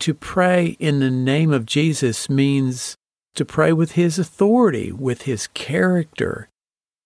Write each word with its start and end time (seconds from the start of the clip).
to 0.00 0.14
pray 0.14 0.76
in 0.78 1.00
the 1.00 1.10
name 1.10 1.52
of 1.52 1.66
Jesus 1.66 2.30
means 2.30 2.96
to 3.34 3.44
pray 3.44 3.72
with 3.72 3.92
his 3.92 4.18
authority, 4.18 4.90
with 4.90 5.22
his 5.22 5.46
character, 5.48 6.48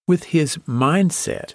with 0.07 0.25
his 0.25 0.59
mindset. 0.59 1.55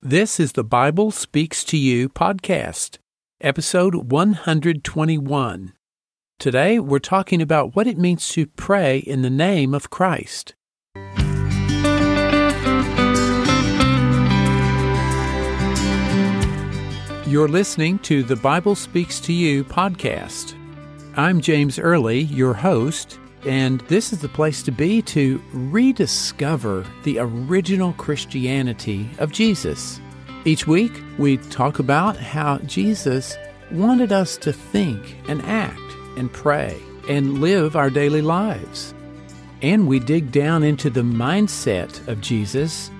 This 0.00 0.40
is 0.40 0.52
the 0.52 0.64
Bible 0.64 1.10
Speaks 1.10 1.62
to 1.64 1.76
You 1.76 2.08
podcast, 2.08 2.96
episode 3.42 4.10
121. 4.10 5.74
Today 6.38 6.78
we're 6.78 6.98
talking 6.98 7.42
about 7.42 7.76
what 7.76 7.86
it 7.86 7.98
means 7.98 8.26
to 8.30 8.46
pray 8.46 8.98
in 8.98 9.20
the 9.20 9.28
name 9.28 9.74
of 9.74 9.90
Christ. 9.90 10.54
You're 17.30 17.46
listening 17.46 18.00
to 18.00 18.24
the 18.24 18.34
Bible 18.34 18.74
Speaks 18.74 19.20
to 19.20 19.32
You 19.32 19.62
podcast. 19.62 20.56
I'm 21.16 21.40
James 21.40 21.78
Early, 21.78 22.22
your 22.22 22.54
host, 22.54 23.20
and 23.44 23.82
this 23.82 24.12
is 24.12 24.18
the 24.18 24.28
place 24.28 24.64
to 24.64 24.72
be 24.72 25.00
to 25.02 25.40
rediscover 25.52 26.84
the 27.04 27.20
original 27.20 27.92
Christianity 27.92 29.08
of 29.20 29.30
Jesus. 29.30 30.00
Each 30.44 30.66
week, 30.66 30.90
we 31.18 31.36
talk 31.36 31.78
about 31.78 32.16
how 32.16 32.58
Jesus 32.66 33.38
wanted 33.70 34.10
us 34.10 34.36
to 34.38 34.52
think 34.52 35.16
and 35.28 35.40
act 35.42 35.78
and 36.16 36.32
pray 36.32 36.76
and 37.08 37.40
live 37.40 37.76
our 37.76 37.90
daily 37.90 38.22
lives. 38.22 38.92
And 39.62 39.86
we 39.86 40.00
dig 40.00 40.32
down 40.32 40.64
into 40.64 40.90
the 40.90 41.02
mindset 41.02 42.08
of 42.08 42.20
Jesus 42.20 42.90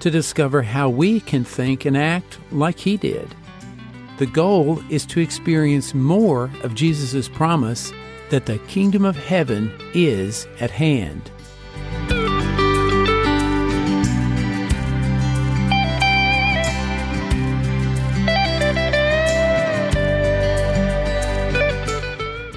to 0.00 0.10
discover 0.10 0.62
how 0.62 0.88
we 0.88 1.20
can 1.20 1.44
think 1.44 1.84
and 1.84 1.96
act 1.96 2.40
like 2.50 2.80
he 2.80 2.96
did. 2.96 3.36
The 4.18 4.26
goal 4.26 4.82
is 4.90 5.06
to 5.06 5.20
experience 5.20 5.94
more 5.94 6.50
of 6.64 6.74
Jesus' 6.74 7.28
promise 7.28 7.92
that 8.30 8.46
the 8.46 8.58
kingdom 8.66 9.04
of 9.04 9.16
heaven 9.16 9.72
is 9.94 10.48
at 10.58 10.72
hand. 10.72 11.30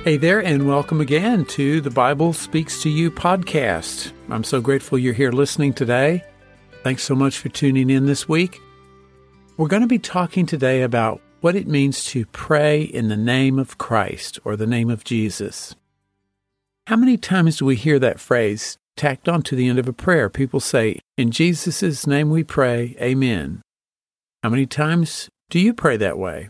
Hey 0.03 0.18
there, 0.18 0.40
and 0.40 0.68
welcome 0.68 1.00
again 1.00 1.46
to 1.46 1.80
the 1.80 1.92
Bible 1.92 2.34
Speaks 2.34 2.81
to 2.81 2.90
You 2.90 3.12
podcast. 3.12 4.14
I'm 4.31 4.44
so 4.44 4.62
grateful 4.62 4.98
you're 4.98 5.14
here 5.14 5.31
listening 5.31 5.73
today. 5.73 6.23
Thanks 6.81 7.03
so 7.03 7.14
much 7.14 7.38
for 7.38 7.50
tuning 7.50 7.92
in 7.92 8.08
this 8.08 8.28
week. 8.28 8.59
We're 9.58 9.68
going 9.68 9.84
to 9.84 9.88
be 9.88 10.00
talking 10.00 10.48
today 10.48 10.81
about 10.81 11.22
what 11.42 11.56
it 11.56 11.67
means 11.67 12.06
to 12.06 12.25
pray 12.28 12.81
in 12.81 13.09
the 13.09 13.17
name 13.17 13.59
of 13.59 13.78
Christ 13.78 14.39
or 14.45 14.56
the 14.56 14.67
name 14.67 14.89
of 14.89 15.03
Jesus. 15.03 15.75
How 16.88 16.95
many 16.95 17.17
times 17.17 17.58
do 17.58 17.66
we 17.66 17.75
hear 17.75 18.00
that 18.00 18.20
phrase 18.20 18.78
tacked 18.95 19.28
on 19.28 19.42
to 19.44 19.56
the 19.56 19.67
end 19.67 19.80
of 19.80 19.88
a 19.88 19.94
prayer? 19.94 20.30
People 20.30 20.59
say, 20.59 21.00
In 21.17 21.31
Jesus' 21.31 22.06
name 22.06 22.30
we 22.30 22.44
pray, 22.44 22.95
Amen. 23.02 23.62
How 24.44 24.50
many 24.50 24.66
times 24.66 25.30
do 25.50 25.59
you 25.59 25.73
pray 25.73 25.97
that 25.97 26.17
way? 26.17 26.50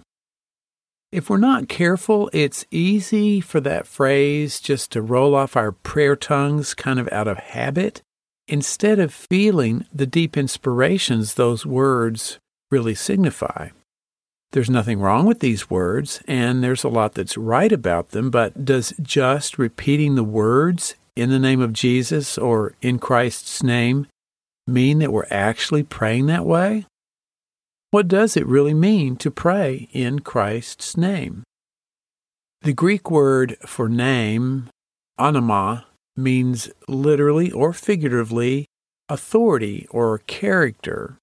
If 1.12 1.30
we're 1.30 1.38
not 1.38 1.68
careful, 1.68 2.30
it's 2.32 2.66
easy 2.72 3.42
for 3.42 3.60
that 3.62 3.88
phrase 3.88 4.60
just 4.60 4.92
to 4.92 5.02
roll 5.02 5.36
off 5.36 5.58
our 5.58 5.72
prayer 5.72 6.16
tongues 6.16 6.74
kind 6.74 7.00
of 7.00 7.10
out 7.12 7.28
of 7.28 7.38
habit 7.38 8.02
instead 8.48 9.00
of 9.00 9.14
feeling 9.14 9.86
the 9.94 10.06
deep 10.06 10.38
inspirations 10.38 11.34
those 11.34 11.66
words 11.66 12.40
really 12.70 12.96
signify. 12.96 13.70
There's 14.52 14.70
nothing 14.70 15.00
wrong 15.00 15.26
with 15.26 15.40
these 15.40 15.70
words, 15.70 16.22
and 16.28 16.62
there's 16.62 16.84
a 16.84 16.90
lot 16.90 17.14
that's 17.14 17.38
right 17.38 17.72
about 17.72 18.10
them, 18.10 18.30
but 18.30 18.66
does 18.66 18.94
just 19.02 19.58
repeating 19.58 20.16
the 20.16 20.26
words 20.26 20.96
in 21.16 21.30
the 21.30 21.40
name 21.40 21.62
of 21.62 21.72
Jesus 21.72 22.38
or 22.38 22.74
in 22.82 23.00
Christ's 23.00 23.64
name 23.64 24.08
mean 24.68 25.00
that 25.00 25.14
we're 25.14 25.26
actually 25.30 25.84
praying 25.84 26.26
that 26.26 26.46
way? 26.46 26.86
What 27.92 28.08
does 28.08 28.38
it 28.38 28.46
really 28.46 28.74
mean 28.74 29.16
to 29.18 29.32
pray 29.32 29.90
in 29.92 30.20
Christ's 30.20 30.98
name? 30.98 31.44
The 32.62 32.74
Greek 32.74 33.10
word 33.10 33.58
for 33.66 33.90
name, 33.90 34.70
onoma, 35.20 35.86
means 36.16 36.70
literally 36.88 37.52
or 37.52 37.74
figuratively 37.74 38.66
authority 39.10 39.88
or 39.92 40.20
character. 40.20 41.18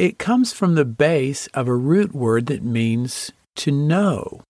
It 0.00 0.18
comes 0.18 0.54
from 0.54 0.76
the 0.76 0.86
base 0.86 1.46
of 1.48 1.68
a 1.68 1.74
root 1.74 2.14
word 2.14 2.46
that 2.46 2.62
means 2.62 3.32
to 3.56 3.70
know. 3.70 4.40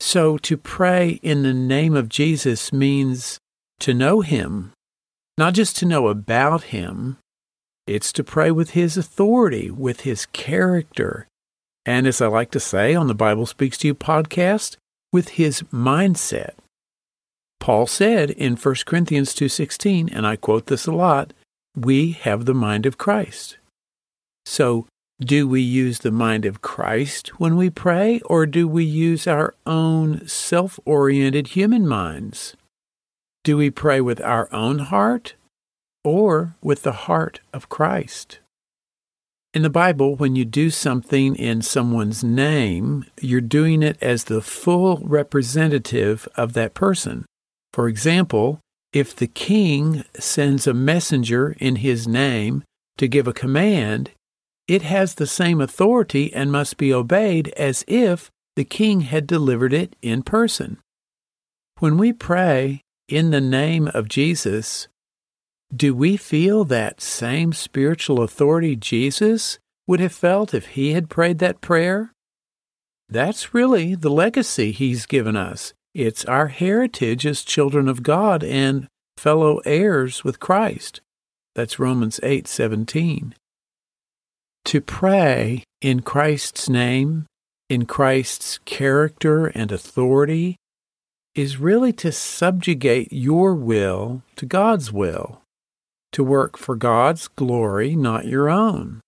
So 0.00 0.38
to 0.38 0.56
pray 0.56 1.20
in 1.22 1.42
the 1.42 1.52
name 1.52 1.94
of 1.94 2.08
Jesus 2.08 2.72
means 2.72 3.36
to 3.80 3.92
know 3.92 4.22
him, 4.22 4.72
not 5.36 5.52
just 5.52 5.76
to 5.76 5.84
know 5.84 6.08
about 6.08 6.72
him. 6.72 7.18
It's 7.86 8.10
to 8.14 8.24
pray 8.24 8.50
with 8.50 8.70
his 8.70 8.96
authority, 8.96 9.70
with 9.70 10.00
his 10.00 10.24
character, 10.24 11.26
and 11.84 12.06
as 12.06 12.22
I 12.22 12.28
like 12.28 12.50
to 12.52 12.58
say 12.58 12.94
on 12.94 13.06
the 13.06 13.14
Bible 13.14 13.44
Speaks 13.44 13.76
to 13.78 13.88
You 13.88 13.94
podcast, 13.94 14.78
with 15.12 15.28
his 15.36 15.60
mindset. 15.64 16.54
Paul 17.60 17.86
said 17.86 18.30
in 18.30 18.56
1 18.56 18.86
Corinthians 18.86 19.34
2:16, 19.34 20.08
and 20.10 20.26
I 20.26 20.36
quote 20.36 20.68
this 20.68 20.86
a 20.86 20.92
lot, 20.92 21.34
we 21.74 22.12
have 22.12 22.46
the 22.46 22.54
mind 22.54 22.86
of 22.86 22.96
Christ. 22.96 23.58
So, 24.46 24.86
do 25.20 25.48
we 25.48 25.60
use 25.60 25.98
the 25.98 26.12
mind 26.12 26.46
of 26.46 26.62
Christ 26.62 27.40
when 27.40 27.56
we 27.56 27.68
pray, 27.68 28.20
or 28.26 28.46
do 28.46 28.68
we 28.68 28.84
use 28.84 29.26
our 29.26 29.54
own 29.66 30.26
self 30.28 30.78
oriented 30.84 31.48
human 31.48 31.86
minds? 31.86 32.54
Do 33.44 33.56
we 33.56 33.70
pray 33.70 34.00
with 34.00 34.20
our 34.20 34.48
own 34.54 34.78
heart 34.78 35.34
or 36.04 36.54
with 36.62 36.82
the 36.82 36.92
heart 36.92 37.40
of 37.52 37.68
Christ? 37.68 38.38
In 39.52 39.62
the 39.62 39.70
Bible, 39.70 40.16
when 40.16 40.36
you 40.36 40.44
do 40.44 40.70
something 40.70 41.34
in 41.34 41.62
someone's 41.62 42.22
name, 42.22 43.06
you're 43.20 43.40
doing 43.40 43.82
it 43.82 43.96
as 44.02 44.24
the 44.24 44.42
full 44.42 44.98
representative 45.02 46.28
of 46.36 46.52
that 46.52 46.74
person. 46.74 47.24
For 47.72 47.88
example, 47.88 48.60
if 48.92 49.16
the 49.16 49.26
king 49.26 50.04
sends 50.18 50.66
a 50.66 50.74
messenger 50.74 51.56
in 51.58 51.76
his 51.76 52.06
name 52.06 52.64
to 52.98 53.08
give 53.08 53.26
a 53.26 53.32
command, 53.32 54.10
it 54.68 54.82
has 54.82 55.14
the 55.14 55.26
same 55.26 55.60
authority 55.60 56.32
and 56.34 56.50
must 56.50 56.76
be 56.76 56.92
obeyed 56.92 57.48
as 57.56 57.84
if 57.86 58.30
the 58.56 58.64
king 58.64 59.02
had 59.02 59.26
delivered 59.26 59.72
it 59.72 59.94
in 60.02 60.22
person. 60.22 60.78
When 61.78 61.98
we 61.98 62.12
pray 62.12 62.80
in 63.08 63.30
the 63.30 63.40
name 63.40 63.88
of 63.88 64.08
Jesus, 64.08 64.88
do 65.74 65.94
we 65.94 66.16
feel 66.16 66.64
that 66.64 67.00
same 67.00 67.52
spiritual 67.52 68.22
authority 68.22 68.76
Jesus 68.76 69.58
would 69.86 70.00
have 70.00 70.12
felt 70.12 70.54
if 70.54 70.68
he 70.68 70.92
had 70.92 71.10
prayed 71.10 71.38
that 71.38 71.60
prayer? 71.60 72.12
That's 73.08 73.54
really 73.54 73.94
the 73.94 74.10
legacy 74.10 74.72
he's 74.72 75.06
given 75.06 75.36
us. 75.36 75.74
It's 75.94 76.24
our 76.24 76.48
heritage 76.48 77.24
as 77.26 77.42
children 77.42 77.88
of 77.88 78.02
God 78.02 78.42
and 78.42 78.88
fellow 79.16 79.60
heirs 79.64 80.24
with 80.24 80.40
Christ. 80.40 81.00
That's 81.54 81.78
Romans 81.78 82.20
8:17 82.22 83.34
to 84.66 84.80
pray 84.80 85.62
in 85.80 86.02
Christ's 86.02 86.68
name, 86.68 87.26
in 87.70 87.86
Christ's 87.86 88.58
character 88.64 89.46
and 89.46 89.70
authority, 89.70 90.56
is 91.36 91.58
really 91.58 91.92
to 91.92 92.10
subjugate 92.10 93.12
your 93.12 93.54
will 93.54 94.22
to 94.34 94.44
God's 94.44 94.92
will, 94.92 95.40
to 96.12 96.24
work 96.24 96.58
for 96.58 96.74
God's 96.74 97.28
glory, 97.28 97.94
not 97.94 98.26
your 98.26 98.48
own, 98.48 99.00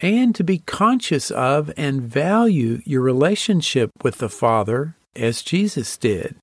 and 0.00 0.34
to 0.34 0.44
be 0.44 0.58
conscious 0.58 1.30
of 1.30 1.72
and 1.76 2.02
value 2.02 2.82
your 2.84 3.00
relationship 3.00 3.90
with 4.02 4.18
the 4.18 4.28
Father 4.28 4.96
as 5.16 5.42
Jesus 5.42 5.96
did. 5.96 6.36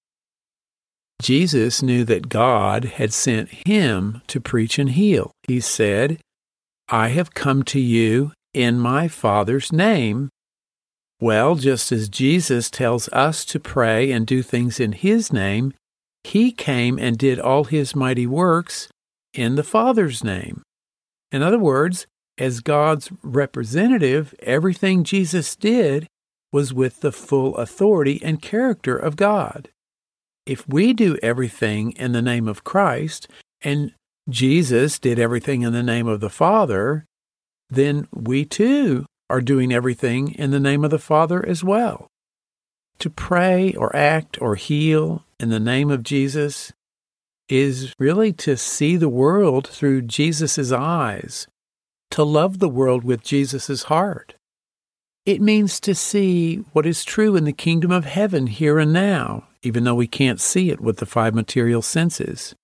Jesus 1.22 1.84
knew 1.84 2.04
that 2.06 2.30
God 2.30 2.86
had 2.86 3.14
sent 3.14 3.68
him 3.68 4.22
to 4.28 4.42
preach 4.42 4.80
and 4.80 4.90
heal. 4.90 5.32
He 5.48 5.60
said, 5.60 6.20
I 6.90 7.10
have 7.10 7.34
come 7.34 7.64
to 7.64 7.80
you 7.80 8.32
in 8.54 8.80
my 8.80 9.08
Father's 9.08 9.72
name. 9.72 10.30
Well, 11.20 11.56
just 11.56 11.92
as 11.92 12.10
Jesus 12.10 12.70
tells 12.70 13.10
us 13.10 13.44
to 13.46 13.60
pray 13.60 14.12
and 14.12 14.28
do 14.28 14.44
things 14.44 14.80
in 14.80 14.92
His 14.92 15.34
name, 15.34 15.74
He 16.24 16.52
came 16.52 17.00
and 17.00 17.18
did 17.18 17.40
all 17.40 17.64
His 17.64 17.96
mighty 17.96 18.28
works 18.28 18.88
in 19.34 19.56
the 19.56 19.64
Father's 19.64 20.24
name. 20.24 20.62
In 21.32 21.42
other 21.42 21.60
words, 21.60 22.06
as 22.38 22.60
God's 22.60 23.10
representative, 23.24 24.36
everything 24.40 25.04
Jesus 25.04 25.56
did 25.56 26.08
was 26.52 26.74
with 26.74 27.02
the 27.02 27.12
full 27.12 27.56
authority 27.58 28.22
and 28.24 28.42
character 28.42 28.96
of 28.96 29.16
God. 29.16 29.70
If 30.46 30.68
we 30.68 30.94
do 30.94 31.18
everything 31.24 31.92
in 31.94 32.12
the 32.12 32.22
name 32.22 32.48
of 32.48 32.64
Christ 32.64 33.28
and 33.62 33.94
Jesus 34.30 34.98
did 34.98 35.20
everything 35.20 35.62
in 35.62 35.74
the 35.74 35.84
name 35.84 36.08
of 36.08 36.20
the 36.20 36.30
Father, 36.30 37.06
then 37.70 38.08
we 38.12 38.46
too 38.46 39.06
are 39.30 39.42
doing 39.42 39.72
everything 39.72 40.34
in 40.34 40.52
the 40.52 40.60
name 40.60 40.84
of 40.84 40.92
the 40.92 41.00
Father 41.00 41.46
as 41.46 41.64
well. 41.64 42.08
To 43.00 43.10
pray 43.10 43.74
or 43.74 43.96
act 43.96 44.42
or 44.42 44.56
heal 44.56 45.26
in 45.40 45.50
the 45.50 45.60
name 45.60 45.92
of 45.92 46.04
Jesus 46.04 46.72
is 47.50 47.94
really 48.00 48.34
to 48.34 48.58
see 48.58 48.96
the 48.96 49.10
world 49.10 49.68
through 49.68 50.02
Jesus' 50.04 50.72
eyes, 50.72 51.48
to 52.12 52.24
love 52.24 52.60
the 52.60 52.70
world 52.70 53.04
with 53.04 53.24
Jesus' 53.24 53.84
heart. 53.84 54.36
It 55.26 55.42
means 55.42 55.80
to 55.82 55.94
see 55.94 56.58
what 56.72 56.86
is 56.86 57.04
true 57.04 57.36
in 57.36 57.44
the 57.44 57.52
kingdom 57.52 57.92
of 57.92 58.06
heaven 58.06 58.48
here 58.48 58.80
and 58.80 58.94
now, 58.94 59.48
even 59.62 59.84
though 59.84 59.96
we 59.96 60.08
can't 60.08 60.40
see 60.40 60.70
it 60.70 60.80
with 60.80 60.98
the 60.98 61.06
five 61.06 61.34
material 61.34 61.82
senses. 61.82 62.56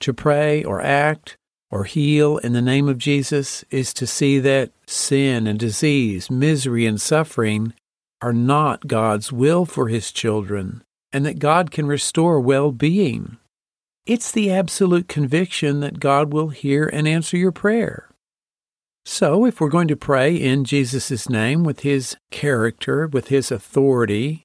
To 0.00 0.12
pray 0.12 0.62
or 0.62 0.80
act 0.80 1.36
or 1.70 1.84
heal 1.84 2.38
in 2.38 2.52
the 2.52 2.62
name 2.62 2.88
of 2.88 2.98
Jesus 2.98 3.64
is 3.70 3.92
to 3.94 4.06
see 4.06 4.38
that 4.38 4.70
sin 4.86 5.46
and 5.46 5.58
disease, 5.58 6.30
misery 6.30 6.86
and 6.86 7.00
suffering 7.00 7.72
are 8.22 8.32
not 8.32 8.86
God's 8.86 9.32
will 9.32 9.66
for 9.66 9.88
his 9.88 10.10
children, 10.10 10.82
and 11.12 11.26
that 11.26 11.38
God 11.38 11.70
can 11.70 11.86
restore 11.86 12.40
well 12.40 12.72
being. 12.72 13.36
It's 14.06 14.30
the 14.30 14.52
absolute 14.52 15.08
conviction 15.08 15.80
that 15.80 16.00
God 16.00 16.32
will 16.32 16.48
hear 16.48 16.86
and 16.86 17.08
answer 17.08 17.36
your 17.36 17.52
prayer. 17.52 18.08
So, 19.04 19.44
if 19.44 19.60
we're 19.60 19.68
going 19.68 19.88
to 19.88 19.96
pray 19.96 20.34
in 20.34 20.64
Jesus' 20.64 21.28
name 21.28 21.62
with 21.64 21.80
his 21.80 22.16
character, 22.30 23.06
with 23.06 23.28
his 23.28 23.52
authority, 23.52 24.44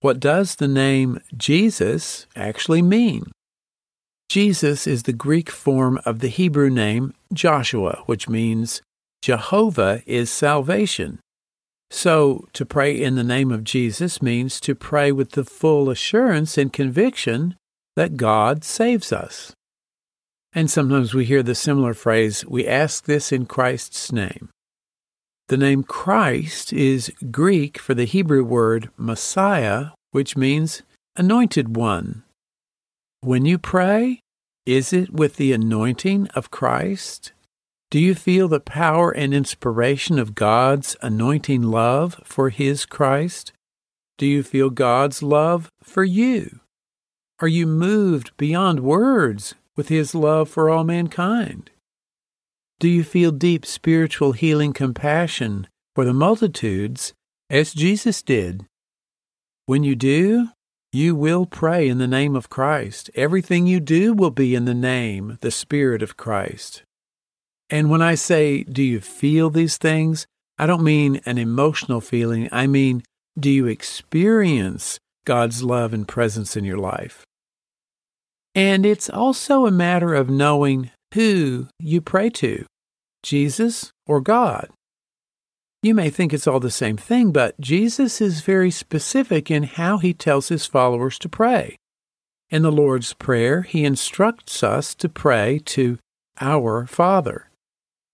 what 0.00 0.20
does 0.20 0.56
the 0.56 0.68
name 0.68 1.20
Jesus 1.36 2.26
actually 2.36 2.82
mean? 2.82 3.32
Jesus 4.28 4.86
is 4.86 5.04
the 5.04 5.14
Greek 5.14 5.48
form 5.48 5.98
of 6.04 6.18
the 6.18 6.28
Hebrew 6.28 6.68
name 6.68 7.14
Joshua, 7.32 8.02
which 8.04 8.28
means 8.28 8.82
Jehovah 9.22 10.02
is 10.04 10.30
salvation. 10.30 11.18
So, 11.90 12.46
to 12.52 12.66
pray 12.66 13.00
in 13.00 13.14
the 13.14 13.24
name 13.24 13.50
of 13.50 13.64
Jesus 13.64 14.20
means 14.20 14.60
to 14.60 14.74
pray 14.74 15.10
with 15.10 15.30
the 15.30 15.44
full 15.44 15.88
assurance 15.88 16.58
and 16.58 16.70
conviction 16.70 17.56
that 17.96 18.18
God 18.18 18.64
saves 18.64 19.12
us. 19.12 19.52
And 20.52 20.70
sometimes 20.70 21.14
we 21.14 21.24
hear 21.24 21.42
the 21.42 21.54
similar 21.54 21.94
phrase, 21.94 22.44
we 22.44 22.66
ask 22.66 23.04
this 23.04 23.32
in 23.32 23.46
Christ's 23.46 24.12
name. 24.12 24.50
The 25.48 25.56
name 25.56 25.82
Christ 25.82 26.74
is 26.74 27.10
Greek 27.30 27.78
for 27.78 27.94
the 27.94 28.04
Hebrew 28.04 28.44
word 28.44 28.90
Messiah, 28.98 29.88
which 30.10 30.36
means 30.36 30.82
anointed 31.16 31.74
one. 31.74 32.24
When 33.20 33.44
you 33.44 33.58
pray, 33.58 34.20
is 34.64 34.92
it 34.92 35.12
with 35.12 35.36
the 35.36 35.52
anointing 35.52 36.28
of 36.36 36.52
Christ? 36.52 37.32
Do 37.90 37.98
you 37.98 38.14
feel 38.14 38.46
the 38.46 38.60
power 38.60 39.10
and 39.10 39.34
inspiration 39.34 40.20
of 40.20 40.36
God's 40.36 40.96
anointing 41.02 41.62
love 41.62 42.20
for 42.22 42.50
His 42.50 42.86
Christ? 42.86 43.52
Do 44.18 44.26
you 44.26 44.44
feel 44.44 44.70
God's 44.70 45.20
love 45.20 45.68
for 45.82 46.04
you? 46.04 46.60
Are 47.40 47.48
you 47.48 47.66
moved 47.66 48.36
beyond 48.36 48.80
words 48.80 49.54
with 49.74 49.88
His 49.88 50.14
love 50.14 50.48
for 50.48 50.70
all 50.70 50.84
mankind? 50.84 51.70
Do 52.78 52.88
you 52.88 53.02
feel 53.02 53.32
deep 53.32 53.66
spiritual 53.66 54.30
healing 54.30 54.72
compassion 54.72 55.66
for 55.96 56.04
the 56.04 56.14
multitudes 56.14 57.14
as 57.50 57.74
Jesus 57.74 58.22
did? 58.22 58.66
When 59.66 59.82
you 59.82 59.96
do, 59.96 60.50
you 60.98 61.14
will 61.14 61.46
pray 61.46 61.88
in 61.88 61.98
the 61.98 62.08
name 62.08 62.34
of 62.34 62.50
Christ. 62.50 63.08
Everything 63.14 63.68
you 63.68 63.78
do 63.78 64.12
will 64.12 64.32
be 64.32 64.56
in 64.56 64.64
the 64.64 64.74
name, 64.74 65.38
the 65.42 65.52
Spirit 65.52 66.02
of 66.02 66.16
Christ. 66.16 66.82
And 67.70 67.88
when 67.88 68.02
I 68.02 68.16
say, 68.16 68.64
do 68.64 68.82
you 68.82 69.00
feel 69.00 69.48
these 69.48 69.76
things? 69.76 70.26
I 70.58 70.66
don't 70.66 70.82
mean 70.82 71.20
an 71.24 71.38
emotional 71.38 72.00
feeling. 72.00 72.48
I 72.50 72.66
mean, 72.66 73.04
do 73.38 73.48
you 73.48 73.68
experience 73.68 74.98
God's 75.24 75.62
love 75.62 75.94
and 75.94 76.08
presence 76.08 76.56
in 76.56 76.64
your 76.64 76.78
life? 76.78 77.24
And 78.56 78.84
it's 78.84 79.08
also 79.08 79.66
a 79.66 79.70
matter 79.70 80.14
of 80.14 80.28
knowing 80.28 80.90
who 81.14 81.68
you 81.78 82.00
pray 82.00 82.28
to 82.30 82.66
Jesus 83.22 83.92
or 84.04 84.20
God. 84.20 84.68
You 85.82 85.94
may 85.94 86.10
think 86.10 86.32
it's 86.32 86.48
all 86.48 86.58
the 86.58 86.70
same 86.70 86.96
thing, 86.96 87.30
but 87.30 87.60
Jesus 87.60 88.20
is 88.20 88.40
very 88.40 88.70
specific 88.70 89.48
in 89.48 89.62
how 89.62 89.98
he 89.98 90.12
tells 90.12 90.48
his 90.48 90.66
followers 90.66 91.18
to 91.20 91.28
pray. 91.28 91.76
In 92.50 92.62
the 92.62 92.72
Lord's 92.72 93.14
Prayer, 93.14 93.62
he 93.62 93.84
instructs 93.84 94.62
us 94.64 94.94
to 94.96 95.08
pray 95.08 95.60
to 95.66 95.98
our 96.40 96.86
Father. 96.86 97.50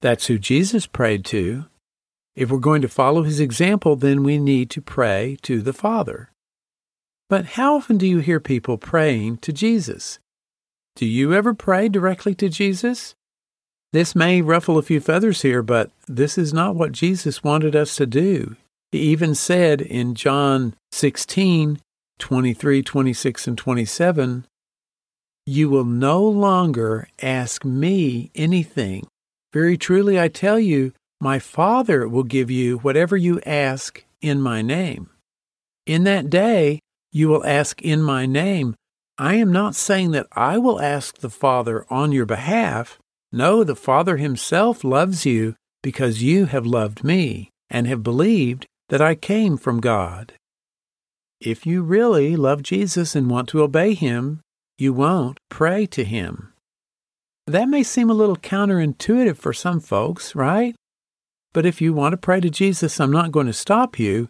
That's 0.02 0.26
who 0.26 0.38
Jesus 0.38 0.86
prayed 0.86 1.24
to. 1.26 1.64
If 2.36 2.50
we're 2.50 2.58
going 2.58 2.82
to 2.82 2.88
follow 2.88 3.22
his 3.22 3.40
example, 3.40 3.96
then 3.96 4.22
we 4.22 4.38
need 4.38 4.68
to 4.70 4.82
pray 4.82 5.38
to 5.42 5.62
the 5.62 5.72
Father. 5.72 6.30
But 7.30 7.46
how 7.46 7.76
often 7.76 7.96
do 7.96 8.06
you 8.06 8.18
hear 8.18 8.40
people 8.40 8.76
praying 8.76 9.38
to 9.38 9.52
Jesus? 9.52 10.18
Do 10.96 11.06
you 11.06 11.32
ever 11.32 11.54
pray 11.54 11.88
directly 11.88 12.34
to 12.34 12.50
Jesus? 12.50 13.14
This 13.94 14.16
may 14.16 14.42
ruffle 14.42 14.76
a 14.76 14.82
few 14.82 14.98
feathers 14.98 15.42
here, 15.42 15.62
but 15.62 15.92
this 16.08 16.36
is 16.36 16.52
not 16.52 16.74
what 16.74 16.90
Jesus 16.90 17.44
wanted 17.44 17.76
us 17.76 17.94
to 17.94 18.06
do. 18.06 18.56
He 18.90 18.98
even 18.98 19.36
said 19.36 19.80
in 19.80 20.16
John 20.16 20.74
16, 20.90 21.78
23, 22.18 22.82
26, 22.82 23.46
and 23.46 23.56
27, 23.56 24.46
You 25.46 25.68
will 25.68 25.84
no 25.84 26.20
longer 26.20 27.06
ask 27.22 27.64
me 27.64 28.32
anything. 28.34 29.06
Very 29.52 29.76
truly 29.76 30.18
I 30.18 30.26
tell 30.26 30.58
you, 30.58 30.92
my 31.20 31.38
Father 31.38 32.08
will 32.08 32.24
give 32.24 32.50
you 32.50 32.78
whatever 32.78 33.16
you 33.16 33.40
ask 33.46 34.04
in 34.20 34.40
my 34.40 34.60
name. 34.60 35.08
In 35.86 36.02
that 36.02 36.28
day 36.28 36.80
you 37.12 37.28
will 37.28 37.46
ask 37.46 37.80
in 37.80 38.02
my 38.02 38.26
name. 38.26 38.74
I 39.18 39.36
am 39.36 39.52
not 39.52 39.76
saying 39.76 40.10
that 40.10 40.26
I 40.32 40.58
will 40.58 40.80
ask 40.80 41.18
the 41.18 41.30
Father 41.30 41.86
on 41.88 42.10
your 42.10 42.26
behalf. 42.26 42.98
No, 43.34 43.64
the 43.64 43.74
Father 43.74 44.16
himself 44.16 44.84
loves 44.84 45.26
you 45.26 45.56
because 45.82 46.22
you 46.22 46.46
have 46.46 46.64
loved 46.64 47.02
me 47.02 47.50
and 47.68 47.88
have 47.88 48.04
believed 48.04 48.64
that 48.90 49.02
I 49.02 49.16
came 49.16 49.56
from 49.56 49.80
God. 49.80 50.34
If 51.40 51.66
you 51.66 51.82
really 51.82 52.36
love 52.36 52.62
Jesus 52.62 53.16
and 53.16 53.28
want 53.28 53.48
to 53.48 53.64
obey 53.64 53.94
him, 53.94 54.40
you 54.78 54.92
won't 54.92 55.40
pray 55.50 55.84
to 55.86 56.04
him. 56.04 56.52
That 57.48 57.68
may 57.68 57.82
seem 57.82 58.08
a 58.08 58.14
little 58.14 58.36
counterintuitive 58.36 59.36
for 59.36 59.52
some 59.52 59.80
folks, 59.80 60.36
right? 60.36 60.76
But 61.52 61.66
if 61.66 61.80
you 61.80 61.92
want 61.92 62.12
to 62.12 62.16
pray 62.16 62.38
to 62.38 62.50
Jesus, 62.50 63.00
I'm 63.00 63.10
not 63.10 63.32
going 63.32 63.48
to 63.48 63.52
stop 63.52 63.98
you. 63.98 64.28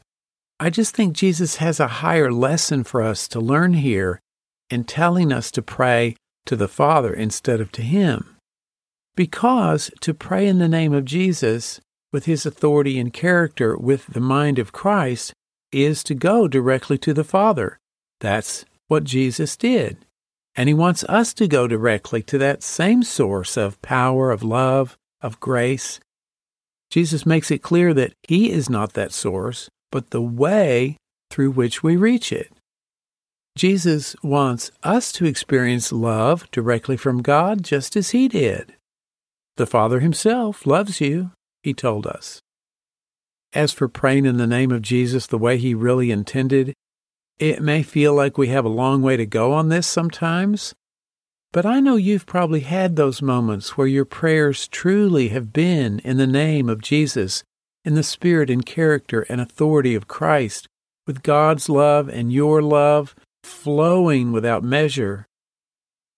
I 0.58 0.70
just 0.70 0.96
think 0.96 1.12
Jesus 1.12 1.56
has 1.56 1.78
a 1.78 2.00
higher 2.00 2.32
lesson 2.32 2.84
for 2.84 3.02
us 3.02 3.28
to 3.28 3.38
learn 3.38 3.74
here 3.74 4.18
in 4.70 4.84
telling 4.84 5.30
us 5.30 5.50
to 5.50 5.60
pray 5.60 6.16
to 6.46 6.56
the 6.56 6.68
Father 6.68 7.12
instead 7.12 7.60
of 7.60 7.70
to 7.72 7.82
Him. 7.82 8.33
Because 9.16 9.90
to 10.00 10.14
pray 10.14 10.46
in 10.46 10.58
the 10.58 10.68
name 10.68 10.92
of 10.92 11.04
Jesus, 11.04 11.80
with 12.12 12.24
His 12.26 12.46
authority 12.46 12.98
and 12.98 13.12
character, 13.12 13.76
with 13.76 14.06
the 14.06 14.20
mind 14.20 14.58
of 14.58 14.72
Christ, 14.72 15.32
is 15.72 16.04
to 16.04 16.14
go 16.14 16.48
directly 16.48 16.98
to 16.98 17.12
the 17.12 17.24
Father. 17.24 17.78
That's 18.20 18.64
what 18.88 19.04
Jesus 19.04 19.56
did. 19.56 19.98
And 20.56 20.68
he 20.68 20.74
wants 20.74 21.04
us 21.04 21.34
to 21.34 21.48
go 21.48 21.66
directly 21.66 22.22
to 22.22 22.38
that 22.38 22.62
same 22.62 23.02
source 23.02 23.56
of 23.56 23.80
power, 23.82 24.30
of 24.30 24.42
love, 24.44 24.96
of 25.20 25.40
grace. 25.40 25.98
Jesus 26.90 27.26
makes 27.26 27.50
it 27.50 27.62
clear 27.62 27.92
that 27.94 28.14
he 28.22 28.52
is 28.52 28.70
not 28.70 28.92
that 28.92 29.12
source, 29.12 29.68
but 29.90 30.10
the 30.10 30.22
way 30.22 30.96
through 31.30 31.50
which 31.50 31.82
we 31.82 31.96
reach 31.96 32.32
it. 32.32 32.52
Jesus 33.56 34.14
wants 34.22 34.70
us 34.82 35.10
to 35.12 35.26
experience 35.26 35.92
love 35.92 36.48
directly 36.52 36.96
from 36.96 37.22
God 37.22 37.64
just 37.64 37.96
as 37.96 38.10
he 38.10 38.28
did. 38.28 38.74
The 39.56 39.66
Father 39.66 40.00
himself 40.00 40.66
loves 40.66 41.00
you, 41.00 41.30
he 41.62 41.74
told 41.74 42.06
us. 42.06 42.40
As 43.52 43.72
for 43.72 43.88
praying 43.88 44.26
in 44.26 44.36
the 44.36 44.46
name 44.46 44.72
of 44.72 44.82
Jesus 44.82 45.26
the 45.26 45.38
way 45.38 45.58
he 45.58 45.74
really 45.74 46.10
intended, 46.10 46.74
it 47.38 47.62
may 47.62 47.82
feel 47.82 48.14
like 48.14 48.36
we 48.36 48.48
have 48.48 48.64
a 48.64 48.68
long 48.68 49.02
way 49.02 49.16
to 49.16 49.26
go 49.26 49.52
on 49.52 49.68
this 49.68 49.86
sometimes, 49.86 50.74
but 51.52 51.64
I 51.64 51.78
know 51.78 51.94
you've 51.94 52.26
probably 52.26 52.60
had 52.60 52.96
those 52.96 53.22
moments 53.22 53.76
where 53.76 53.86
your 53.86 54.04
prayers 54.04 54.66
truly 54.66 55.28
have 55.28 55.52
been 55.52 56.00
in 56.00 56.16
the 56.16 56.26
name 56.26 56.68
of 56.68 56.82
Jesus, 56.82 57.44
in 57.84 57.94
the 57.94 58.02
spirit 58.02 58.50
and 58.50 58.66
character 58.66 59.24
and 59.28 59.40
authority 59.40 59.94
of 59.94 60.08
Christ, 60.08 60.66
with 61.06 61.22
God's 61.22 61.68
love 61.68 62.08
and 62.08 62.32
your 62.32 62.60
love 62.60 63.14
flowing 63.44 64.32
without 64.32 64.64
measure. 64.64 65.28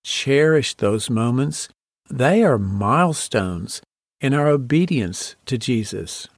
Cherish 0.04 0.72
those 0.72 1.10
moments. 1.10 1.68
They 2.10 2.44
are 2.44 2.58
milestones 2.58 3.82
in 4.20 4.32
our 4.32 4.48
obedience 4.48 5.34
to 5.46 5.58
Jesus. 5.58 6.28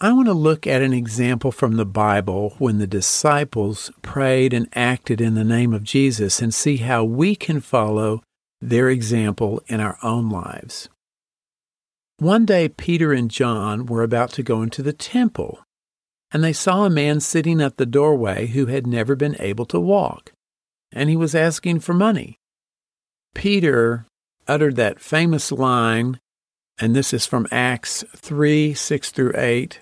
I 0.00 0.12
want 0.12 0.26
to 0.26 0.34
look 0.34 0.66
at 0.66 0.82
an 0.82 0.92
example 0.92 1.50
from 1.50 1.76
the 1.76 1.86
Bible 1.86 2.54
when 2.58 2.78
the 2.78 2.86
disciples 2.86 3.90
prayed 4.02 4.52
and 4.52 4.68
acted 4.74 5.20
in 5.20 5.34
the 5.34 5.44
name 5.44 5.72
of 5.72 5.84
Jesus 5.84 6.42
and 6.42 6.52
see 6.52 6.78
how 6.78 7.04
we 7.04 7.34
can 7.34 7.60
follow 7.60 8.22
their 8.60 8.88
example 8.88 9.62
in 9.68 9.80
our 9.80 9.96
own 10.02 10.28
lives. 10.28 10.88
One 12.18 12.44
day, 12.44 12.68
Peter 12.68 13.12
and 13.12 13.30
John 13.30 13.86
were 13.86 14.02
about 14.02 14.30
to 14.32 14.42
go 14.42 14.62
into 14.62 14.82
the 14.82 14.92
temple, 14.92 15.60
and 16.30 16.44
they 16.44 16.52
saw 16.52 16.84
a 16.84 16.90
man 16.90 17.20
sitting 17.20 17.60
at 17.62 17.76
the 17.76 17.86
doorway 17.86 18.48
who 18.48 18.66
had 18.66 18.86
never 18.86 19.16
been 19.16 19.36
able 19.40 19.64
to 19.66 19.80
walk, 19.80 20.32
and 20.92 21.08
he 21.08 21.16
was 21.16 21.34
asking 21.34 21.80
for 21.80 21.94
money. 21.94 22.36
Peter 23.34 24.06
uttered 24.46 24.76
that 24.76 25.00
famous 25.00 25.50
line, 25.52 26.20
and 26.78 26.94
this 26.94 27.12
is 27.12 27.26
from 27.26 27.46
Acts 27.50 28.04
3 28.16 28.74
6 28.74 29.10
through 29.10 29.32
8. 29.36 29.80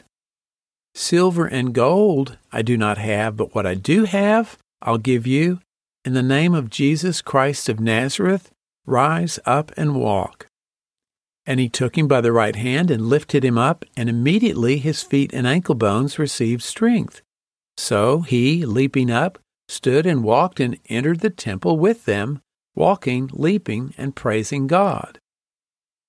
Silver 0.94 1.46
and 1.46 1.72
gold 1.72 2.38
I 2.52 2.62
do 2.62 2.76
not 2.76 2.98
have, 2.98 3.36
but 3.36 3.54
what 3.54 3.66
I 3.66 3.74
do 3.74 4.04
have, 4.04 4.58
I'll 4.82 4.98
give 4.98 5.26
you. 5.26 5.60
In 6.04 6.14
the 6.14 6.22
name 6.22 6.54
of 6.54 6.68
Jesus 6.68 7.22
Christ 7.22 7.68
of 7.68 7.80
Nazareth, 7.80 8.50
rise 8.86 9.38
up 9.46 9.72
and 9.76 9.94
walk. 9.94 10.46
And 11.46 11.58
he 11.58 11.68
took 11.68 11.96
him 11.96 12.08
by 12.08 12.20
the 12.20 12.32
right 12.32 12.56
hand 12.56 12.90
and 12.90 13.08
lifted 13.08 13.44
him 13.44 13.56
up, 13.56 13.84
and 13.96 14.08
immediately 14.08 14.78
his 14.78 15.02
feet 15.02 15.32
and 15.32 15.46
ankle 15.46 15.74
bones 15.74 16.18
received 16.18 16.62
strength. 16.62 17.22
So 17.76 18.20
he, 18.20 18.66
leaping 18.66 19.10
up, 19.10 19.38
stood 19.68 20.06
and 20.06 20.22
walked 20.22 20.60
and 20.60 20.78
entered 20.88 21.20
the 21.20 21.30
temple 21.30 21.78
with 21.78 22.04
them, 22.04 22.41
walking, 22.74 23.30
leaping, 23.32 23.94
and 23.98 24.16
praising 24.16 24.66
God. 24.66 25.18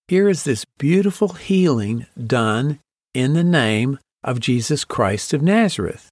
Here 0.07 0.29
is 0.29 0.43
this 0.43 0.65
beautiful 0.77 1.29
healing 1.29 2.05
done 2.21 2.79
in 3.13 3.33
the 3.33 3.43
name 3.43 3.99
of 4.23 4.39
Jesus 4.39 4.85
Christ 4.85 5.33
of 5.33 5.41
Nazareth. 5.41 6.09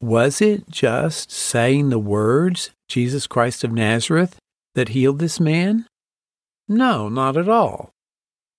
Was 0.00 0.40
it 0.40 0.68
just 0.68 1.30
saying 1.30 1.90
the 1.90 1.98
words, 1.98 2.70
Jesus 2.88 3.26
Christ 3.26 3.64
of 3.64 3.72
Nazareth, 3.72 4.36
that 4.74 4.90
healed 4.90 5.18
this 5.18 5.38
man? 5.38 5.86
No, 6.68 7.08
not 7.08 7.36
at 7.36 7.48
all. 7.48 7.90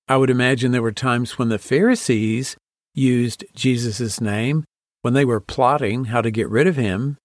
I 0.07 0.17
would 0.17 0.29
imagine 0.29 0.71
there 0.71 0.81
were 0.81 0.91
times 0.91 1.37
when 1.37 1.49
the 1.49 1.59
Pharisees 1.59 2.55
used 2.93 3.43
Jesus' 3.55 4.21
name 4.21 4.65
when 5.01 5.13
they 5.13 5.25
were 5.25 5.39
plotting 5.39 6.05
how 6.05 6.21
to 6.21 6.31
get 6.31 6.49
rid 6.49 6.67
of 6.67 6.75
him. 6.75 7.17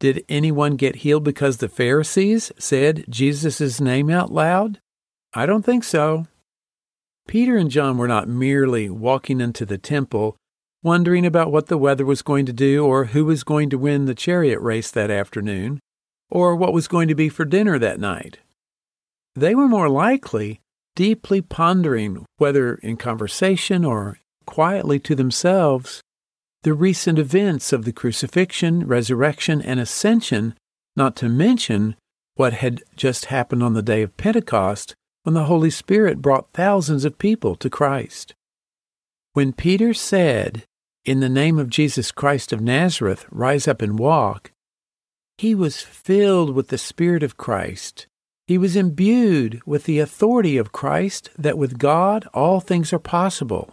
Did 0.00 0.24
anyone 0.28 0.76
get 0.76 0.96
healed 0.96 1.24
because 1.24 1.58
the 1.58 1.68
Pharisees 1.68 2.52
said 2.58 3.04
Jesus' 3.08 3.80
name 3.80 4.10
out 4.10 4.32
loud? 4.32 4.80
I 5.32 5.46
don't 5.46 5.64
think 5.64 5.84
so. 5.84 6.26
Peter 7.26 7.56
and 7.56 7.70
John 7.70 7.96
were 7.96 8.08
not 8.08 8.28
merely 8.28 8.90
walking 8.90 9.40
into 9.40 9.64
the 9.64 9.78
temple, 9.78 10.36
wondering 10.82 11.24
about 11.24 11.50
what 11.50 11.66
the 11.66 11.78
weather 11.78 12.04
was 12.04 12.22
going 12.22 12.44
to 12.46 12.52
do 12.52 12.84
or 12.84 13.06
who 13.06 13.24
was 13.24 13.44
going 13.44 13.70
to 13.70 13.78
win 13.78 14.04
the 14.04 14.14
chariot 14.14 14.60
race 14.60 14.90
that 14.90 15.10
afternoon, 15.10 15.80
or 16.30 16.54
what 16.54 16.74
was 16.74 16.88
going 16.88 17.08
to 17.08 17.14
be 17.14 17.28
for 17.28 17.44
dinner 17.44 17.78
that 17.78 17.98
night. 17.98 18.38
They 19.34 19.54
were 19.54 19.68
more 19.68 19.88
likely 19.88 20.60
deeply 20.94 21.40
pondering, 21.40 22.24
whether 22.36 22.74
in 22.76 22.96
conversation 22.96 23.84
or 23.84 24.18
quietly 24.46 24.98
to 25.00 25.14
themselves, 25.14 26.02
the 26.64 26.74
recent 26.74 27.18
events 27.18 27.72
of 27.72 27.84
the 27.84 27.92
crucifixion, 27.92 28.86
resurrection, 28.86 29.62
and 29.62 29.78
ascension, 29.78 30.54
not 30.96 31.14
to 31.16 31.28
mention 31.28 31.96
what 32.34 32.54
had 32.54 32.82
just 32.96 33.26
happened 33.26 33.62
on 33.62 33.74
the 33.74 33.82
day 33.82 34.02
of 34.02 34.16
Pentecost 34.16 34.94
when 35.22 35.34
the 35.34 35.44
Holy 35.44 35.70
Spirit 35.70 36.20
brought 36.20 36.52
thousands 36.52 37.04
of 37.04 37.18
people 37.18 37.54
to 37.54 37.70
Christ. 37.70 38.34
When 39.32 39.52
Peter 39.52 39.94
said, 39.94 40.64
In 41.04 41.20
the 41.20 41.28
name 41.28 41.58
of 41.58 41.70
Jesus 41.70 42.10
Christ 42.10 42.52
of 42.52 42.60
Nazareth, 42.60 43.26
rise 43.30 43.68
up 43.68 43.80
and 43.80 43.98
walk, 43.98 44.50
he 45.38 45.54
was 45.54 45.80
filled 45.80 46.54
with 46.54 46.68
the 46.68 46.78
Spirit 46.78 47.22
of 47.22 47.36
Christ 47.36 48.06
he 48.46 48.58
was 48.58 48.76
imbued 48.76 49.62
with 49.64 49.84
the 49.84 49.98
authority 49.98 50.56
of 50.56 50.72
Christ 50.72 51.30
that 51.38 51.56
with 51.56 51.78
God 51.78 52.28
all 52.34 52.60
things 52.60 52.92
are 52.92 52.98
possible. 52.98 53.72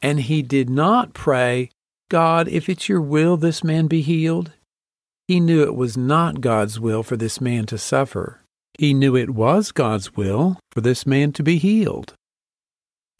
And 0.00 0.20
he 0.20 0.42
did 0.42 0.70
not 0.70 1.12
pray, 1.12 1.70
God, 2.10 2.48
if 2.48 2.68
it's 2.68 2.88
your 2.88 3.00
will 3.00 3.36
this 3.36 3.62
man 3.62 3.86
be 3.86 4.00
healed. 4.00 4.52
He 5.26 5.40
knew 5.40 5.62
it 5.62 5.74
was 5.74 5.96
not 5.96 6.40
God's 6.40 6.80
will 6.80 7.02
for 7.02 7.16
this 7.16 7.40
man 7.40 7.66
to 7.66 7.76
suffer. 7.76 8.40
He 8.78 8.94
knew 8.94 9.14
it 9.14 9.30
was 9.30 9.72
God's 9.72 10.16
will 10.16 10.58
for 10.70 10.80
this 10.80 11.04
man 11.04 11.32
to 11.32 11.42
be 11.42 11.58
healed. 11.58 12.14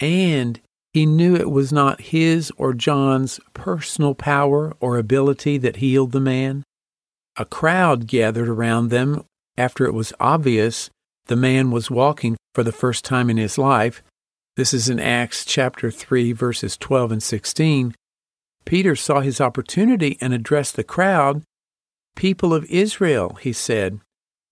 And 0.01 0.61
he 0.93 1.05
knew 1.05 1.37
it 1.37 1.51
was 1.51 1.73
not 1.73 2.01
his 2.01 2.51
or 2.57 2.73
John's 2.73 3.41
personal 3.53 4.15
power 4.15 4.75
or 4.81 4.97
ability 4.97 5.59
that 5.59 5.77
healed 5.77 6.13
the 6.13 6.21
man. 6.21 6.63
A 7.37 7.45
crowd 7.45 8.07
gathered 8.07 8.49
around 8.49 8.89
them 8.89 9.25
after 9.59 9.85
it 9.85 9.93
was 9.93 10.13
obvious 10.19 10.89
the 11.27 11.37
man 11.37 11.71
was 11.71 11.91
walking 11.91 12.37
for 12.55 12.65
the 12.65 12.73
first 12.73 13.05
time 13.05 13.29
in 13.29 13.37
his 13.37 13.59
life. 13.59 14.03
This 14.57 14.73
is 14.73 14.89
in 14.89 14.99
Acts 14.99 15.45
chapter 15.45 15.91
3, 15.91 16.33
verses 16.33 16.77
12 16.77 17.13
and 17.13 17.23
16. 17.23 17.95
Peter 18.69 18.95
saw 18.95 19.21
his 19.21 19.41
opportunity 19.41 20.19
and 20.21 20.35
addressed 20.35 20.77
the 20.77 20.85
crowd. 20.85 21.43
People 22.17 22.53
of 22.53 22.67
Israel, 22.67 23.39
he 23.41 23.51
said, 23.51 23.99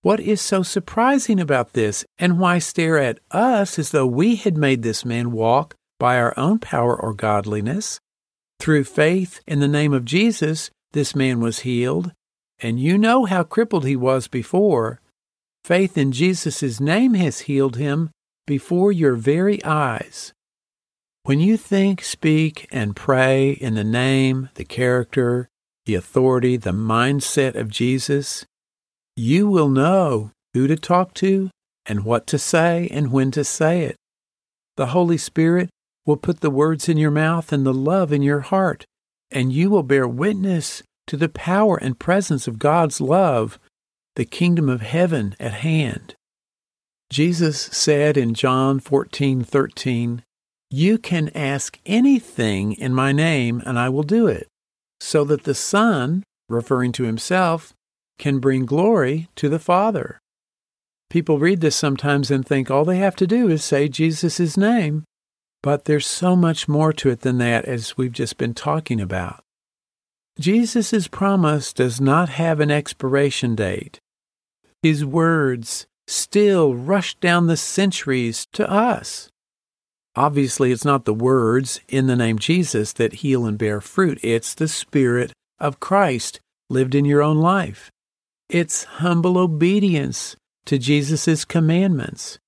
what 0.01 0.19
is 0.19 0.41
so 0.41 0.63
surprising 0.63 1.39
about 1.39 1.73
this, 1.73 2.03
and 2.17 2.39
why 2.39 2.57
stare 2.57 2.97
at 2.97 3.19
us 3.29 3.77
as 3.77 3.91
though 3.91 4.07
we 4.07 4.35
had 4.35 4.57
made 4.57 4.81
this 4.81 5.05
man 5.05 5.31
walk 5.31 5.75
by 5.99 6.17
our 6.17 6.33
own 6.35 6.57
power 6.57 6.99
or 6.99 7.13
godliness? 7.13 7.99
Through 8.59 8.85
faith 8.85 9.39
in 9.45 9.59
the 9.59 9.67
name 9.67 9.93
of 9.93 10.03
Jesus, 10.03 10.71
this 10.93 11.15
man 11.15 11.39
was 11.39 11.59
healed, 11.59 12.11
and 12.57 12.79
you 12.79 12.97
know 12.97 13.25
how 13.25 13.43
crippled 13.43 13.85
he 13.85 13.95
was 13.95 14.27
before. 14.27 14.99
Faith 15.63 15.95
in 15.95 16.11
Jesus' 16.11 16.79
name 16.79 17.13
has 17.13 17.41
healed 17.41 17.75
him 17.75 18.09
before 18.47 18.91
your 18.91 19.13
very 19.13 19.63
eyes. 19.63 20.33
When 21.27 21.41
you 21.41 21.57
think, 21.57 22.05
speak, 22.05 22.69
and 22.71 22.95
pray 22.95 23.49
in 23.49 23.75
the 23.75 23.83
name, 23.83 24.47
the 24.53 24.63
character, 24.63 25.49
the 25.85 25.95
authority, 25.95 26.55
the 26.55 26.71
mindset 26.71 27.55
of 27.55 27.67
Jesus, 27.67 28.45
you 29.17 29.45
will 29.49 29.67
know 29.67 30.31
who 30.53 30.67
to 30.67 30.77
talk 30.77 31.13
to 31.15 31.49
and 31.85 32.05
what 32.05 32.27
to 32.27 32.39
say 32.39 32.87
and 32.91 33.11
when 33.11 33.31
to 33.31 33.43
say 33.43 33.81
it. 33.81 33.97
The 34.77 34.85
Holy 34.95 35.17
Spirit 35.17 35.69
will 36.05 36.15
put 36.15 36.39
the 36.39 36.49
words 36.49 36.87
in 36.87 36.95
your 36.95 37.11
mouth 37.11 37.51
and 37.51 37.65
the 37.65 37.73
love 37.73 38.13
in 38.13 38.21
your 38.21 38.39
heart, 38.39 38.85
and 39.29 39.51
you 39.51 39.69
will 39.69 39.83
bear 39.83 40.07
witness 40.07 40.81
to 41.07 41.17
the 41.17 41.27
power 41.27 41.75
and 41.75 41.99
presence 41.99 42.47
of 42.47 42.57
God's 42.57 43.01
love, 43.01 43.59
the 44.15 44.23
kingdom 44.23 44.69
of 44.69 44.79
heaven 44.79 45.35
at 45.41 45.55
hand. 45.55 46.15
Jesus 47.09 47.59
said 47.59 48.15
in 48.15 48.33
John 48.33 48.79
14:13, 48.79 50.21
"You 50.69 50.97
can 50.97 51.29
ask 51.29 51.79
anything 51.85 52.73
in 52.73 52.93
my 52.93 53.11
name 53.11 53.61
and 53.65 53.79
I 53.79 53.89
will 53.89 54.03
do 54.03 54.27
it, 54.27 54.47
so 54.99 55.23
that 55.25 55.43
the 55.43 55.55
Son, 55.55 56.23
referring 56.49 56.91
to 56.93 57.03
himself, 57.03 57.73
can 58.19 58.39
bring 58.39 58.65
glory 58.65 59.29
to 59.35 59.47
the 59.47 59.59
Father." 59.59 60.19
People 61.09 61.39
read 61.39 61.61
this 61.61 61.75
sometimes 61.75 62.29
and 62.29 62.45
think 62.45 62.69
all 62.69 62.83
they 62.83 62.97
have 62.97 63.15
to 63.15 63.27
do 63.27 63.47
is 63.47 63.63
say 63.63 63.87
Jesus' 63.87 64.57
name, 64.57 65.05
but 65.63 65.85
there's 65.85 66.05
so 66.05 66.35
much 66.35 66.67
more 66.67 66.91
to 66.93 67.09
it 67.09 67.21
than 67.21 67.37
that 67.37 67.65
as 67.65 67.97
we've 67.97 68.11
just 68.11 68.37
been 68.37 68.53
talking 68.53 68.99
about. 68.99 69.43
Jesus' 70.39 71.07
promise 71.07 71.71
does 71.71 72.01
not 72.01 72.29
have 72.29 72.59
an 72.59 72.69
expiration 72.69 73.55
date. 73.55 73.99
His 74.83 75.05
words 75.05 75.87
still 76.07 76.75
rush 76.75 77.15
down 77.15 77.47
the 77.47 77.57
centuries 77.57 78.45
to 78.53 78.69
us. 78.69 79.29
Obviously, 80.17 80.71
it's 80.71 80.83
not 80.83 81.05
the 81.05 81.13
words 81.13 81.79
in 81.87 82.07
the 82.07 82.15
name 82.15 82.39
Jesus 82.39 82.91
that 82.93 83.21
heal 83.21 83.45
and 83.45 83.55
bear 83.55 83.79
fruit. 83.79 84.19
It's 84.23 84.55
the 84.55 84.67
Spirit 84.67 85.31
of 85.59 85.79
Christ 85.79 86.39
lived 86.71 86.95
in 86.95 87.05
your 87.05 87.21
own 87.21 87.37
life. 87.37 87.91
It's 88.49 88.83
humble 88.83 89.37
obedience 89.37 90.35
to 90.65 90.79
Jesus' 90.79 91.45
commandments. 91.45 92.39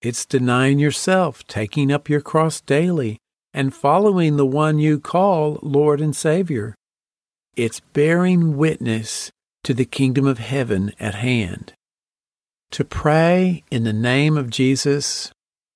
It's 0.00 0.24
denying 0.24 0.78
yourself, 0.78 1.46
taking 1.46 1.92
up 1.92 2.08
your 2.08 2.22
cross 2.22 2.62
daily, 2.62 3.18
and 3.52 3.74
following 3.74 4.38
the 4.38 4.46
one 4.46 4.78
you 4.78 4.98
call 4.98 5.58
Lord 5.60 6.00
and 6.00 6.16
Savior. 6.16 6.74
It's 7.54 7.80
bearing 7.92 8.56
witness 8.56 9.30
to 9.64 9.74
the 9.74 9.84
kingdom 9.84 10.26
of 10.26 10.38
heaven 10.38 10.94
at 10.98 11.16
hand. 11.16 11.74
To 12.70 12.86
pray 12.86 13.64
in 13.70 13.84
the 13.84 13.92
name 13.92 14.38
of 14.38 14.48
Jesus, 14.48 15.30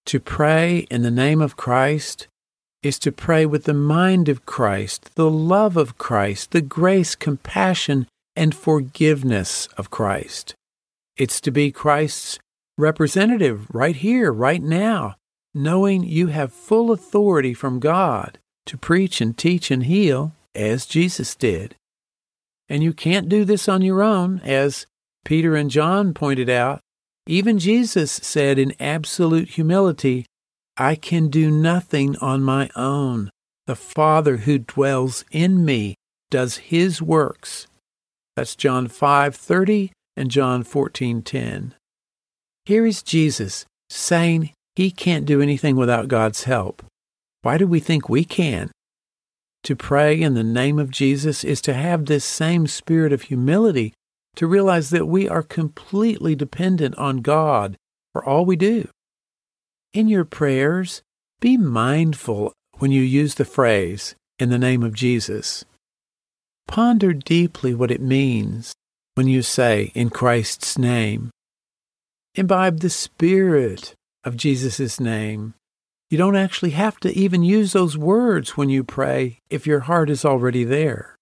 to 0.06 0.20
pray 0.20 0.86
in 0.90 1.02
the 1.02 1.10
name 1.10 1.40
of 1.40 1.56
Christ, 1.56 2.28
is 2.82 2.98
to 3.00 3.12
pray 3.12 3.44
with 3.44 3.64
the 3.64 3.74
mind 3.74 4.28
of 4.28 4.46
Christ, 4.46 5.14
the 5.16 5.30
love 5.30 5.76
of 5.76 5.98
Christ, 5.98 6.52
the 6.52 6.60
grace, 6.60 7.14
compassion, 7.14 8.06
and 8.36 8.54
forgiveness 8.54 9.66
of 9.76 9.90
Christ. 9.90 10.54
It's 11.16 11.40
to 11.40 11.50
be 11.50 11.72
Christ's 11.72 12.38
representative 12.78 13.66
right 13.74 13.96
here, 13.96 14.32
right 14.32 14.62
now, 14.62 15.16
knowing 15.54 16.04
you 16.04 16.28
have 16.28 16.52
full 16.52 16.92
authority 16.92 17.54
from 17.54 17.80
God 17.80 18.38
to 18.66 18.76
preach 18.76 19.20
and 19.20 19.36
teach 19.36 19.70
and 19.70 19.84
heal 19.84 20.32
as 20.54 20.86
Jesus 20.86 21.34
did. 21.34 21.74
And 22.68 22.82
you 22.82 22.92
can't 22.92 23.28
do 23.28 23.44
this 23.44 23.68
on 23.68 23.82
your 23.82 24.02
own, 24.02 24.40
as 24.44 24.86
Peter 25.24 25.56
and 25.56 25.70
John 25.70 26.14
pointed 26.14 26.50
out. 26.50 26.80
Even 27.26 27.58
Jesus 27.58 28.12
said 28.12 28.58
in 28.58 28.72
absolute 28.78 29.50
humility, 29.50 30.26
I 30.76 30.94
can 30.94 31.28
do 31.28 31.50
nothing 31.50 32.16
on 32.18 32.42
my 32.42 32.70
own. 32.76 33.30
The 33.66 33.74
Father 33.74 34.38
who 34.38 34.58
dwells 34.58 35.24
in 35.32 35.64
me 35.64 35.96
does 36.30 36.58
his 36.58 37.02
works. 37.02 37.66
That's 38.36 38.54
John 38.54 38.86
5:30 38.86 39.90
and 40.16 40.30
John 40.30 40.62
14:10. 40.62 41.74
Here 42.64 42.86
is 42.86 43.02
Jesus 43.02 43.64
saying 43.90 44.52
he 44.76 44.90
can't 44.90 45.26
do 45.26 45.40
anything 45.40 45.74
without 45.76 46.08
God's 46.08 46.44
help. 46.44 46.84
Why 47.42 47.58
do 47.58 47.66
we 47.66 47.80
think 47.80 48.08
we 48.08 48.24
can? 48.24 48.70
To 49.64 49.74
pray 49.74 50.20
in 50.20 50.34
the 50.34 50.44
name 50.44 50.78
of 50.78 50.90
Jesus 50.90 51.42
is 51.42 51.60
to 51.62 51.74
have 51.74 52.06
this 52.06 52.24
same 52.24 52.66
spirit 52.66 53.12
of 53.12 53.22
humility, 53.22 53.94
to 54.36 54.46
realize 54.46 54.90
that 54.90 55.06
we 55.06 55.28
are 55.28 55.42
completely 55.42 56.34
dependent 56.34 56.96
on 56.96 57.18
God 57.18 57.76
for 58.12 58.24
all 58.24 58.44
we 58.46 58.56
do. 58.56 58.88
In 59.92 60.08
your 60.08 60.24
prayers, 60.24 61.02
be 61.40 61.56
mindful 61.56 62.52
when 62.78 62.90
you 62.90 63.02
use 63.02 63.34
the 63.34 63.44
phrase, 63.44 64.14
in 64.38 64.50
the 64.50 64.58
name 64.58 64.82
of 64.82 64.94
Jesus. 64.94 65.64
Ponder 66.68 67.12
deeply 67.12 67.74
what 67.74 67.90
it 67.90 68.00
means 68.00 68.74
when 69.14 69.28
you 69.28 69.40
say, 69.40 69.92
in 69.94 70.10
Christ's 70.10 70.76
name. 70.76 71.30
Imbibe 72.34 72.80
the 72.80 72.90
spirit 72.90 73.94
of 74.24 74.36
Jesus' 74.36 75.00
name. 75.00 75.54
You 76.10 76.18
don't 76.18 76.36
actually 76.36 76.70
have 76.72 77.00
to 77.00 77.16
even 77.16 77.42
use 77.42 77.72
those 77.72 77.96
words 77.96 78.56
when 78.56 78.68
you 78.68 78.84
pray 78.84 79.38
if 79.48 79.66
your 79.66 79.80
heart 79.80 80.10
is 80.10 80.24
already 80.24 80.64
there. 80.64 81.15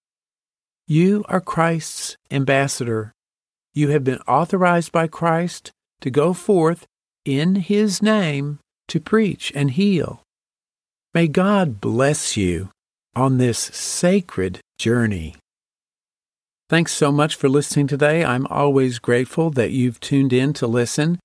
You 0.87 1.25
are 1.27 1.41
Christ's 1.41 2.15
ambassador. 2.29 3.11
You 3.73 3.89
have 3.89 4.03
been 4.03 4.19
authorized 4.27 4.91
by 4.91 5.07
Christ 5.07 5.71
to 6.01 6.11
go 6.11 6.31
forth 6.31 6.85
in 7.25 7.55
His 7.55 8.03
name 8.03 8.59
to 8.89 8.99
preach 8.99 9.51
and 9.55 9.71
heal. 9.71 10.21
May 11.11 11.27
God 11.27 11.81
bless 11.81 12.37
you 12.37 12.69
on 13.15 13.39
this 13.39 13.57
sacred 13.57 14.59
journey. 14.77 15.35
Thanks 16.69 16.91
so 16.91 17.11
much 17.11 17.33
for 17.33 17.49
listening 17.49 17.87
today. 17.87 18.23
I'm 18.23 18.45
always 18.47 18.99
grateful 18.99 19.49
that 19.51 19.71
you've 19.71 19.99
tuned 19.99 20.33
in 20.33 20.53
to 20.53 20.67
listen. 20.67 21.17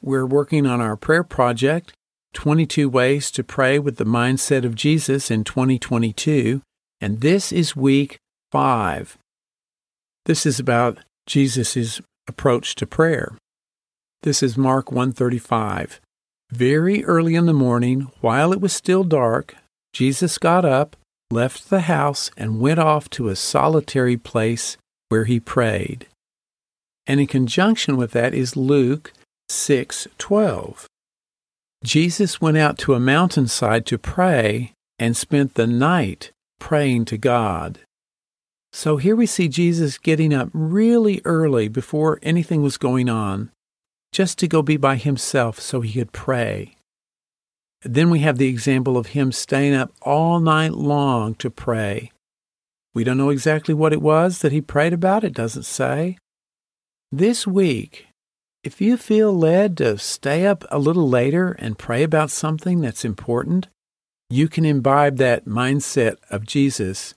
We're 0.00 0.26
working 0.26 0.66
on 0.66 0.80
our 0.80 0.96
prayer 0.96 1.22
project, 1.22 1.92
22 2.32 2.88
Ways 2.88 3.30
to 3.30 3.44
Pray 3.44 3.78
with 3.78 3.98
the 3.98 4.04
Mindset 4.04 4.64
of 4.64 4.74
Jesus 4.74 5.30
in 5.30 5.44
2022, 5.44 6.62
and 7.00 7.20
this 7.20 7.52
is 7.52 7.76
week 7.76 8.18
five. 8.52 9.16
This 10.26 10.44
is 10.44 10.60
about 10.60 10.98
Jesus' 11.26 12.00
approach 12.28 12.74
to 12.76 12.86
prayer. 12.86 13.36
This 14.22 14.42
is 14.42 14.56
Mark 14.58 14.92
135. 14.92 16.00
Very 16.52 17.02
early 17.06 17.34
in 17.34 17.46
the 17.46 17.54
morning, 17.54 18.12
while 18.20 18.52
it 18.52 18.60
was 18.60 18.74
still 18.74 19.04
dark, 19.04 19.56
Jesus 19.94 20.36
got 20.36 20.66
up, 20.66 20.96
left 21.30 21.70
the 21.70 21.80
house, 21.80 22.30
and 22.36 22.60
went 22.60 22.78
off 22.78 23.08
to 23.10 23.28
a 23.28 23.36
solitary 23.36 24.18
place 24.18 24.76
where 25.08 25.24
he 25.24 25.40
prayed. 25.40 26.06
And 27.06 27.20
in 27.20 27.26
conjunction 27.26 27.96
with 27.96 28.12
that 28.12 28.34
is 28.34 28.54
Luke 28.54 29.12
6:12. 29.48 30.86
Jesus 31.82 32.40
went 32.40 32.58
out 32.58 32.76
to 32.78 32.94
a 32.94 33.00
mountainside 33.00 33.86
to 33.86 33.98
pray 33.98 34.72
and 34.98 35.16
spent 35.16 35.54
the 35.54 35.66
night 35.66 36.30
praying 36.60 37.06
to 37.06 37.16
God. 37.16 37.80
So 38.72 38.96
here 38.96 39.14
we 39.14 39.26
see 39.26 39.48
Jesus 39.48 39.98
getting 39.98 40.32
up 40.32 40.48
really 40.52 41.20
early 41.24 41.68
before 41.68 42.18
anything 42.22 42.62
was 42.62 42.78
going 42.78 43.08
on 43.08 43.50
just 44.12 44.38
to 44.38 44.48
go 44.48 44.62
be 44.62 44.76
by 44.76 44.96
himself 44.96 45.60
so 45.60 45.82
he 45.82 45.92
could 45.92 46.12
pray. 46.12 46.76
Then 47.82 48.10
we 48.10 48.20
have 48.20 48.38
the 48.38 48.48
example 48.48 48.96
of 48.96 49.08
him 49.08 49.30
staying 49.30 49.74
up 49.74 49.92
all 50.00 50.40
night 50.40 50.72
long 50.72 51.34
to 51.36 51.50
pray. 51.50 52.12
We 52.94 53.04
don't 53.04 53.18
know 53.18 53.30
exactly 53.30 53.74
what 53.74 53.92
it 53.92 54.02
was 54.02 54.38
that 54.38 54.52
he 54.52 54.60
prayed 54.60 54.92
about, 54.92 55.24
it 55.24 55.34
doesn't 55.34 55.64
say. 55.64 56.18
This 57.10 57.46
week, 57.46 58.06
if 58.62 58.80
you 58.80 58.96
feel 58.96 59.36
led 59.36 59.76
to 59.78 59.98
stay 59.98 60.46
up 60.46 60.64
a 60.70 60.78
little 60.78 61.08
later 61.08 61.52
and 61.58 61.78
pray 61.78 62.02
about 62.02 62.30
something 62.30 62.80
that's 62.80 63.04
important, 63.04 63.68
you 64.30 64.48
can 64.48 64.64
imbibe 64.64 65.16
that 65.18 65.44
mindset 65.44 66.16
of 66.30 66.46
Jesus 66.46 67.14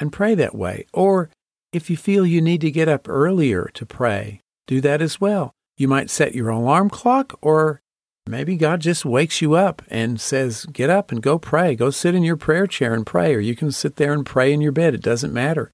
and 0.00 0.12
pray 0.12 0.34
that 0.34 0.54
way. 0.54 0.86
Or 0.92 1.30
if 1.72 1.88
you 1.90 1.96
feel 1.96 2.26
you 2.26 2.40
need 2.40 2.62
to 2.62 2.70
get 2.70 2.88
up 2.88 3.08
earlier 3.08 3.70
to 3.74 3.86
pray, 3.86 4.40
do 4.66 4.80
that 4.80 5.00
as 5.00 5.20
well. 5.20 5.52
You 5.76 5.86
might 5.86 6.10
set 6.10 6.34
your 6.34 6.48
alarm 6.48 6.90
clock, 6.90 7.38
or 7.40 7.80
maybe 8.26 8.56
God 8.56 8.80
just 8.80 9.04
wakes 9.04 9.40
you 9.40 9.54
up 9.54 9.82
and 9.88 10.20
says, 10.20 10.66
Get 10.66 10.90
up 10.90 11.12
and 11.12 11.22
go 11.22 11.38
pray. 11.38 11.74
Go 11.76 11.90
sit 11.90 12.14
in 12.14 12.24
your 12.24 12.36
prayer 12.36 12.66
chair 12.66 12.94
and 12.94 13.06
pray, 13.06 13.34
or 13.34 13.40
you 13.40 13.54
can 13.54 13.70
sit 13.70 13.96
there 13.96 14.12
and 14.12 14.26
pray 14.26 14.52
in 14.52 14.60
your 14.60 14.72
bed. 14.72 14.94
It 14.94 15.02
doesn't 15.02 15.32
matter. 15.32 15.70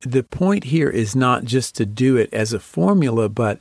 The 0.00 0.22
point 0.22 0.64
here 0.64 0.88
is 0.88 1.16
not 1.16 1.44
just 1.44 1.74
to 1.76 1.86
do 1.86 2.16
it 2.16 2.32
as 2.32 2.52
a 2.52 2.60
formula, 2.60 3.28
but 3.28 3.58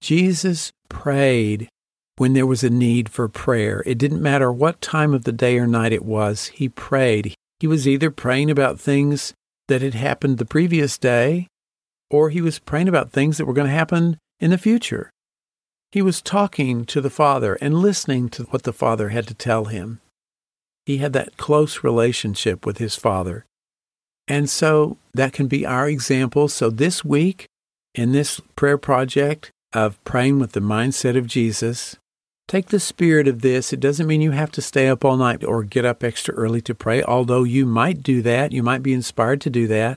Jesus 0.00 0.72
prayed 0.88 1.68
when 2.16 2.32
there 2.32 2.46
was 2.46 2.64
a 2.64 2.70
need 2.70 3.08
for 3.08 3.28
prayer. 3.28 3.82
It 3.84 3.98
didn't 3.98 4.22
matter 4.22 4.50
what 4.50 4.80
time 4.80 5.12
of 5.12 5.24
the 5.24 5.32
day 5.32 5.58
or 5.58 5.66
night 5.66 5.92
it 5.92 6.04
was, 6.04 6.46
he 6.46 6.68
prayed. 6.68 7.34
He 7.64 7.68
was 7.68 7.88
either 7.88 8.10
praying 8.10 8.50
about 8.50 8.78
things 8.78 9.32
that 9.68 9.80
had 9.80 9.94
happened 9.94 10.36
the 10.36 10.44
previous 10.44 10.98
day, 10.98 11.46
or 12.10 12.28
he 12.28 12.42
was 12.42 12.58
praying 12.58 12.88
about 12.88 13.10
things 13.10 13.38
that 13.38 13.46
were 13.46 13.54
going 13.54 13.68
to 13.68 13.72
happen 13.72 14.18
in 14.38 14.50
the 14.50 14.58
future. 14.58 15.08
He 15.90 16.02
was 16.02 16.20
talking 16.20 16.84
to 16.84 17.00
the 17.00 17.08
Father 17.08 17.54
and 17.62 17.78
listening 17.78 18.28
to 18.28 18.42
what 18.42 18.64
the 18.64 18.72
Father 18.74 19.08
had 19.08 19.26
to 19.28 19.34
tell 19.34 19.64
him. 19.64 20.02
He 20.84 20.98
had 20.98 21.14
that 21.14 21.38
close 21.38 21.82
relationship 21.82 22.66
with 22.66 22.76
his 22.76 22.96
Father. 22.96 23.46
And 24.28 24.50
so 24.50 24.98
that 25.14 25.32
can 25.32 25.46
be 25.46 25.64
our 25.64 25.88
example. 25.88 26.48
So 26.48 26.68
this 26.68 27.02
week, 27.02 27.46
in 27.94 28.12
this 28.12 28.42
prayer 28.56 28.76
project 28.76 29.52
of 29.72 29.96
praying 30.04 30.38
with 30.38 30.52
the 30.52 30.60
mindset 30.60 31.16
of 31.16 31.26
Jesus, 31.26 31.96
take 32.48 32.68
the 32.68 32.80
spirit 32.80 33.28
of 33.28 33.42
this. 33.42 33.72
It 33.72 33.80
doesn't 33.80 34.06
mean 34.06 34.20
you 34.20 34.32
have 34.32 34.52
to 34.52 34.62
stay 34.62 34.88
up 34.88 35.04
all 35.04 35.16
night 35.16 35.44
or 35.44 35.62
get 35.62 35.84
up 35.84 36.04
extra 36.04 36.34
early 36.34 36.60
to 36.62 36.74
pray, 36.74 37.02
although 37.02 37.44
you 37.44 37.66
might 37.66 38.02
do 38.02 38.22
that. 38.22 38.52
You 38.52 38.62
might 38.62 38.82
be 38.82 38.92
inspired 38.92 39.40
to 39.42 39.50
do 39.50 39.66
that. 39.68 39.96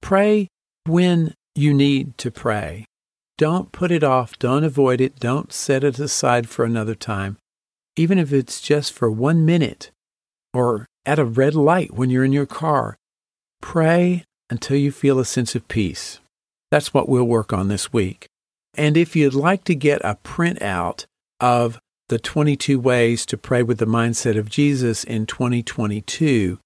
Pray 0.00 0.48
when 0.86 1.34
you 1.54 1.74
need 1.74 2.16
to 2.18 2.30
pray. 2.30 2.84
Don't 3.36 3.72
put 3.72 3.90
it 3.90 4.02
off. 4.02 4.38
Don't 4.38 4.64
avoid 4.64 5.00
it. 5.00 5.20
Don't 5.20 5.52
set 5.52 5.84
it 5.84 5.98
aside 5.98 6.48
for 6.48 6.64
another 6.64 6.94
time. 6.94 7.36
Even 7.96 8.18
if 8.18 8.32
it's 8.32 8.60
just 8.60 8.92
for 8.92 9.10
one 9.10 9.44
minute 9.44 9.90
or 10.52 10.86
at 11.06 11.18
a 11.18 11.24
red 11.24 11.54
light 11.54 11.94
when 11.94 12.10
you're 12.10 12.24
in 12.24 12.32
your 12.32 12.46
car, 12.46 12.96
pray 13.60 14.24
until 14.50 14.76
you 14.76 14.90
feel 14.90 15.18
a 15.18 15.24
sense 15.24 15.54
of 15.54 15.68
peace. 15.68 16.20
That's 16.70 16.92
what 16.92 17.08
we'll 17.08 17.24
work 17.24 17.52
on 17.52 17.68
this 17.68 17.92
week. 17.92 18.26
And 18.76 18.96
if 18.96 19.16
you'd 19.16 19.34
like 19.34 19.64
to 19.64 19.74
get 19.74 20.00
a 20.04 20.18
printout 20.22 21.06
of 21.40 21.78
the 22.08 22.18
22 22.18 22.80
ways 22.80 23.26
to 23.26 23.36
pray 23.36 23.62
with 23.62 23.76
the 23.78 23.86
mindset 23.86 24.38
of 24.38 24.48
Jesus 24.48 25.04
in 25.04 25.26
2022, 25.26 26.58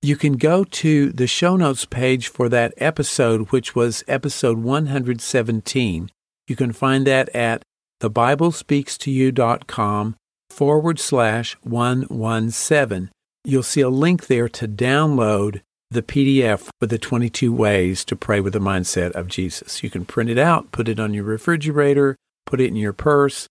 you 0.00 0.16
can 0.16 0.34
go 0.34 0.62
to 0.62 1.10
the 1.10 1.26
show 1.26 1.56
notes 1.56 1.84
page 1.84 2.28
for 2.28 2.48
that 2.48 2.72
episode, 2.76 3.50
which 3.50 3.74
was 3.74 4.04
episode 4.06 4.58
117. 4.58 6.12
You 6.46 6.56
can 6.56 6.72
find 6.72 7.04
that 7.06 7.28
at 7.30 7.62
thebiblespeakstoyou.com 8.00 10.16
forward 10.50 11.00
slash 11.00 11.56
117. 11.62 13.10
You'll 13.44 13.62
see 13.62 13.80
a 13.80 13.88
link 13.88 14.26
there 14.26 14.48
to 14.50 14.68
download 14.68 15.62
the 15.90 16.02
PDF 16.02 16.68
with 16.80 16.90
the 16.90 16.98
22 16.98 17.52
ways 17.52 18.04
to 18.04 18.14
pray 18.14 18.40
with 18.40 18.52
the 18.52 18.58
mindset 18.58 19.12
of 19.12 19.28
Jesus. 19.28 19.82
You 19.82 19.88
can 19.90 20.04
print 20.04 20.30
it 20.30 20.38
out, 20.38 20.70
put 20.70 20.88
it 20.88 21.00
on 21.00 21.14
your 21.14 21.24
refrigerator, 21.24 22.14
put 22.46 22.60
it 22.60 22.68
in 22.68 22.76
your 22.76 22.92
purse, 22.92 23.48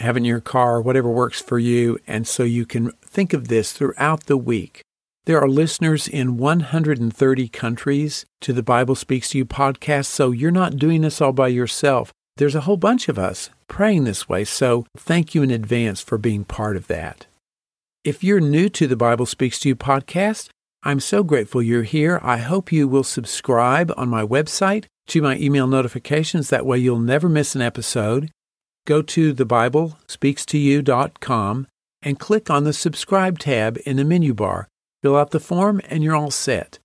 in 0.00 0.24
your 0.24 0.40
car, 0.40 0.80
whatever 0.80 1.10
works 1.10 1.40
for 1.40 1.58
you. 1.58 1.98
And 2.06 2.26
so 2.26 2.42
you 2.42 2.66
can 2.66 2.90
think 3.02 3.32
of 3.32 3.48
this 3.48 3.72
throughout 3.72 4.26
the 4.26 4.36
week. 4.36 4.82
There 5.26 5.40
are 5.40 5.48
listeners 5.48 6.08
in 6.08 6.38
130 6.38 7.48
countries 7.48 8.24
to 8.40 8.52
the 8.52 8.62
Bible 8.62 8.94
Speaks 8.94 9.28
to 9.30 9.38
You 9.38 9.44
podcast, 9.44 10.06
so 10.06 10.30
you're 10.30 10.50
not 10.50 10.76
doing 10.76 11.02
this 11.02 11.20
all 11.20 11.32
by 11.32 11.48
yourself. 11.48 12.10
There's 12.38 12.54
a 12.54 12.62
whole 12.62 12.78
bunch 12.78 13.08
of 13.08 13.18
us 13.18 13.50
praying 13.68 14.04
this 14.04 14.28
way, 14.28 14.44
so 14.44 14.86
thank 14.96 15.34
you 15.34 15.42
in 15.42 15.50
advance 15.50 16.00
for 16.00 16.16
being 16.16 16.44
part 16.44 16.76
of 16.76 16.86
that. 16.86 17.26
If 18.02 18.24
you're 18.24 18.40
new 18.40 18.70
to 18.70 18.86
the 18.86 18.96
Bible 18.96 19.26
Speaks 19.26 19.60
to 19.60 19.68
You 19.68 19.76
podcast, 19.76 20.48
I'm 20.82 21.00
so 21.00 21.22
grateful 21.22 21.60
you're 21.60 21.82
here. 21.82 22.18
I 22.22 22.38
hope 22.38 22.72
you 22.72 22.88
will 22.88 23.04
subscribe 23.04 23.92
on 23.98 24.08
my 24.08 24.24
website 24.24 24.86
to 25.08 25.20
my 25.20 25.36
email 25.36 25.66
notifications. 25.66 26.48
That 26.48 26.64
way 26.64 26.78
you'll 26.78 26.98
never 26.98 27.28
miss 27.28 27.54
an 27.54 27.60
episode. 27.60 28.30
Go 28.86 29.02
to 29.02 29.34
thebiblespeakstoyou.com 29.34 31.66
and 32.02 32.18
click 32.18 32.50
on 32.50 32.64
the 32.64 32.72
subscribe 32.72 33.38
tab 33.38 33.78
in 33.84 33.96
the 33.96 34.04
menu 34.04 34.34
bar. 34.34 34.68
Fill 35.02 35.16
out 35.16 35.30
the 35.30 35.40
form 35.40 35.80
and 35.88 36.02
you're 36.02 36.16
all 36.16 36.30
set. 36.30 36.78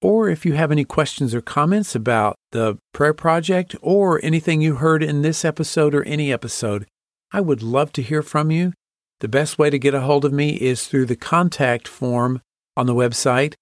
Or 0.00 0.28
if 0.28 0.44
you 0.44 0.54
have 0.54 0.72
any 0.72 0.84
questions 0.84 1.34
or 1.34 1.40
comments 1.40 1.94
about 1.94 2.36
the 2.50 2.78
prayer 2.92 3.14
project 3.14 3.76
or 3.80 4.20
anything 4.24 4.60
you 4.60 4.76
heard 4.76 5.02
in 5.02 5.22
this 5.22 5.44
episode 5.44 5.94
or 5.94 6.02
any 6.02 6.32
episode, 6.32 6.86
I 7.32 7.40
would 7.40 7.62
love 7.62 7.92
to 7.92 8.02
hear 8.02 8.22
from 8.22 8.50
you. 8.50 8.72
The 9.20 9.28
best 9.28 9.58
way 9.58 9.70
to 9.70 9.78
get 9.78 9.94
a 9.94 10.00
hold 10.00 10.24
of 10.24 10.32
me 10.32 10.54
is 10.54 10.86
through 10.86 11.06
the 11.06 11.16
contact 11.16 11.86
form 11.86 12.40
On 12.76 12.86
the 12.86 12.94
website, 12.94 13.54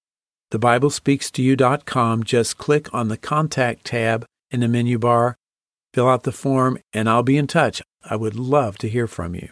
thebiblespeakstoyou.com, 0.52 2.24
just 2.24 2.58
click 2.58 2.92
on 2.94 3.08
the 3.08 3.16
Contact 3.16 3.84
tab 3.84 4.24
in 4.50 4.60
the 4.60 4.68
menu 4.68 4.98
bar, 4.98 5.36
fill 5.92 6.08
out 6.08 6.24
the 6.24 6.32
form, 6.32 6.78
and 6.92 7.08
I'll 7.08 7.22
be 7.22 7.36
in 7.36 7.46
touch. 7.46 7.82
I 8.04 8.16
would 8.16 8.36
love 8.36 8.78
to 8.78 8.88
hear 8.88 9.06
from 9.06 9.34
you. 9.34 9.50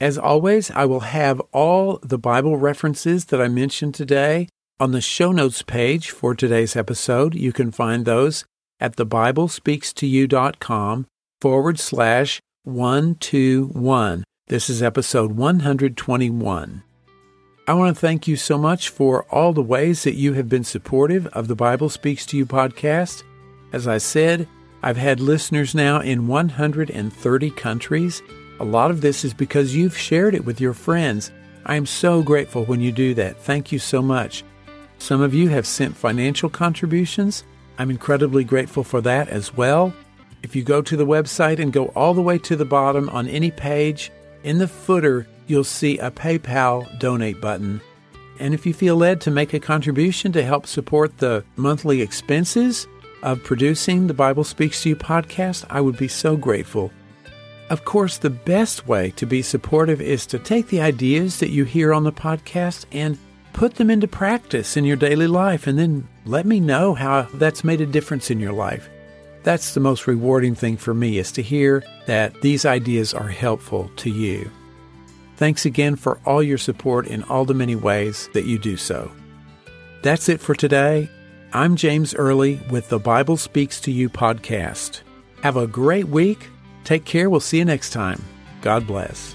As 0.00 0.16
always, 0.16 0.70
I 0.70 0.86
will 0.86 1.00
have 1.00 1.40
all 1.52 1.98
the 2.02 2.18
Bible 2.18 2.56
references 2.56 3.26
that 3.26 3.38
I 3.40 3.48
mentioned 3.48 3.94
today 3.94 4.48
on 4.78 4.92
the 4.92 5.02
show 5.02 5.30
notes 5.30 5.62
page 5.62 6.10
for 6.10 6.34
today's 6.34 6.74
episode. 6.74 7.34
You 7.34 7.52
can 7.52 7.70
find 7.70 8.06
those 8.06 8.46
at 8.80 8.96
thebiblespeakstoyou.com 8.96 11.06
forward 11.40 11.78
slash 11.78 12.40
121. 12.64 14.24
This 14.48 14.70
is 14.70 14.82
episode 14.82 15.32
121. 15.32 16.82
I 17.68 17.74
want 17.74 17.94
to 17.94 18.00
thank 18.00 18.26
you 18.26 18.36
so 18.36 18.56
much 18.58 18.88
for 18.88 19.24
all 19.24 19.52
the 19.52 19.62
ways 19.62 20.02
that 20.04 20.14
you 20.14 20.32
have 20.32 20.48
been 20.48 20.64
supportive 20.64 21.26
of 21.28 21.46
the 21.46 21.54
Bible 21.54 21.88
Speaks 21.88 22.26
to 22.26 22.36
You 22.36 22.44
podcast. 22.46 23.22
As 23.72 23.86
I 23.86 23.98
said, 23.98 24.48
I've 24.82 24.96
had 24.96 25.20
listeners 25.20 25.74
now 25.74 26.00
in 26.00 26.26
130 26.26 27.50
countries. 27.50 28.22
A 28.60 28.64
lot 28.64 28.90
of 28.90 29.02
this 29.02 29.24
is 29.24 29.34
because 29.34 29.76
you've 29.76 29.96
shared 29.96 30.34
it 30.34 30.44
with 30.44 30.60
your 30.60 30.72
friends. 30.72 31.30
I 31.66 31.76
am 31.76 31.84
so 31.84 32.22
grateful 32.22 32.64
when 32.64 32.80
you 32.80 32.90
do 32.90 33.12
that. 33.14 33.42
Thank 33.42 33.72
you 33.72 33.78
so 33.78 34.00
much. 34.00 34.42
Some 34.98 35.20
of 35.20 35.34
you 35.34 35.48
have 35.48 35.66
sent 35.66 35.96
financial 35.96 36.48
contributions. 36.48 37.44
I'm 37.78 37.90
incredibly 37.90 38.42
grateful 38.42 38.82
for 38.82 39.00
that 39.02 39.28
as 39.28 39.54
well. 39.54 39.92
If 40.42 40.56
you 40.56 40.62
go 40.62 40.80
to 40.80 40.96
the 40.96 41.06
website 41.06 41.58
and 41.58 41.72
go 41.72 41.86
all 41.88 42.14
the 42.14 42.22
way 42.22 42.38
to 42.38 42.56
the 42.56 42.64
bottom 42.64 43.10
on 43.10 43.28
any 43.28 43.50
page, 43.50 44.10
in 44.44 44.58
the 44.58 44.68
footer, 44.68 45.26
you'll 45.46 45.64
see 45.64 45.98
a 45.98 46.10
PayPal 46.10 46.98
donate 46.98 47.40
button. 47.40 47.82
And 48.38 48.54
if 48.54 48.64
you 48.64 48.72
feel 48.72 48.96
led 48.96 49.20
to 49.22 49.30
make 49.30 49.52
a 49.52 49.60
contribution 49.60 50.32
to 50.32 50.42
help 50.42 50.66
support 50.66 51.18
the 51.18 51.44
monthly 51.56 52.00
expenses 52.00 52.86
of 53.22 53.42
producing 53.44 54.06
the 54.06 54.14
Bible 54.14 54.44
Speaks 54.44 54.82
to 54.82 54.90
You 54.90 54.96
podcast, 54.96 55.64
I 55.70 55.80
would 55.80 55.96
be 55.96 56.08
so 56.08 56.36
grateful. 56.36 56.92
Of 57.70 57.84
course, 57.84 58.18
the 58.18 58.30
best 58.30 58.88
way 58.88 59.10
to 59.12 59.26
be 59.26 59.42
supportive 59.42 60.00
is 60.00 60.26
to 60.26 60.38
take 60.38 60.68
the 60.68 60.80
ideas 60.80 61.38
that 61.38 61.50
you 61.50 61.64
hear 61.64 61.94
on 61.94 62.04
the 62.04 62.12
podcast 62.12 62.86
and 62.90 63.18
put 63.52 63.76
them 63.76 63.90
into 63.90 64.08
practice 64.08 64.76
in 64.76 64.84
your 64.84 64.96
daily 64.96 65.26
life 65.26 65.66
and 65.66 65.78
then 65.78 66.08
let 66.24 66.46
me 66.46 66.60
know 66.60 66.94
how 66.94 67.22
that's 67.34 67.64
made 67.64 67.80
a 67.80 67.86
difference 67.86 68.30
in 68.30 68.40
your 68.40 68.52
life. 68.52 68.88
That's 69.42 69.74
the 69.74 69.80
most 69.80 70.06
rewarding 70.06 70.54
thing 70.54 70.76
for 70.76 70.94
me 70.94 71.18
is 71.18 71.32
to 71.32 71.42
hear 71.42 71.82
that 72.06 72.40
these 72.42 72.64
ideas 72.64 73.14
are 73.14 73.28
helpful 73.28 73.90
to 73.96 74.10
you. 74.10 74.50
Thanks 75.36 75.64
again 75.64 75.96
for 75.96 76.18
all 76.26 76.42
your 76.42 76.58
support 76.58 77.06
in 77.06 77.22
all 77.24 77.44
the 77.44 77.54
many 77.54 77.74
ways 77.74 78.28
that 78.34 78.44
you 78.44 78.58
do 78.58 78.76
so. 78.76 79.10
That's 80.02 80.28
it 80.28 80.40
for 80.40 80.54
today. 80.54 81.08
I'm 81.52 81.74
James 81.74 82.14
Early 82.14 82.60
with 82.70 82.88
the 82.90 83.00
Bible 83.00 83.36
Speaks 83.36 83.80
to 83.80 83.90
You 83.90 84.08
podcast. 84.08 85.00
Have 85.42 85.56
a 85.56 85.66
great 85.66 86.06
week. 86.06 86.48
Take 86.84 87.04
care. 87.04 87.28
We'll 87.28 87.40
see 87.40 87.58
you 87.58 87.64
next 87.64 87.90
time. 87.90 88.24
God 88.62 88.86
bless. 88.86 89.34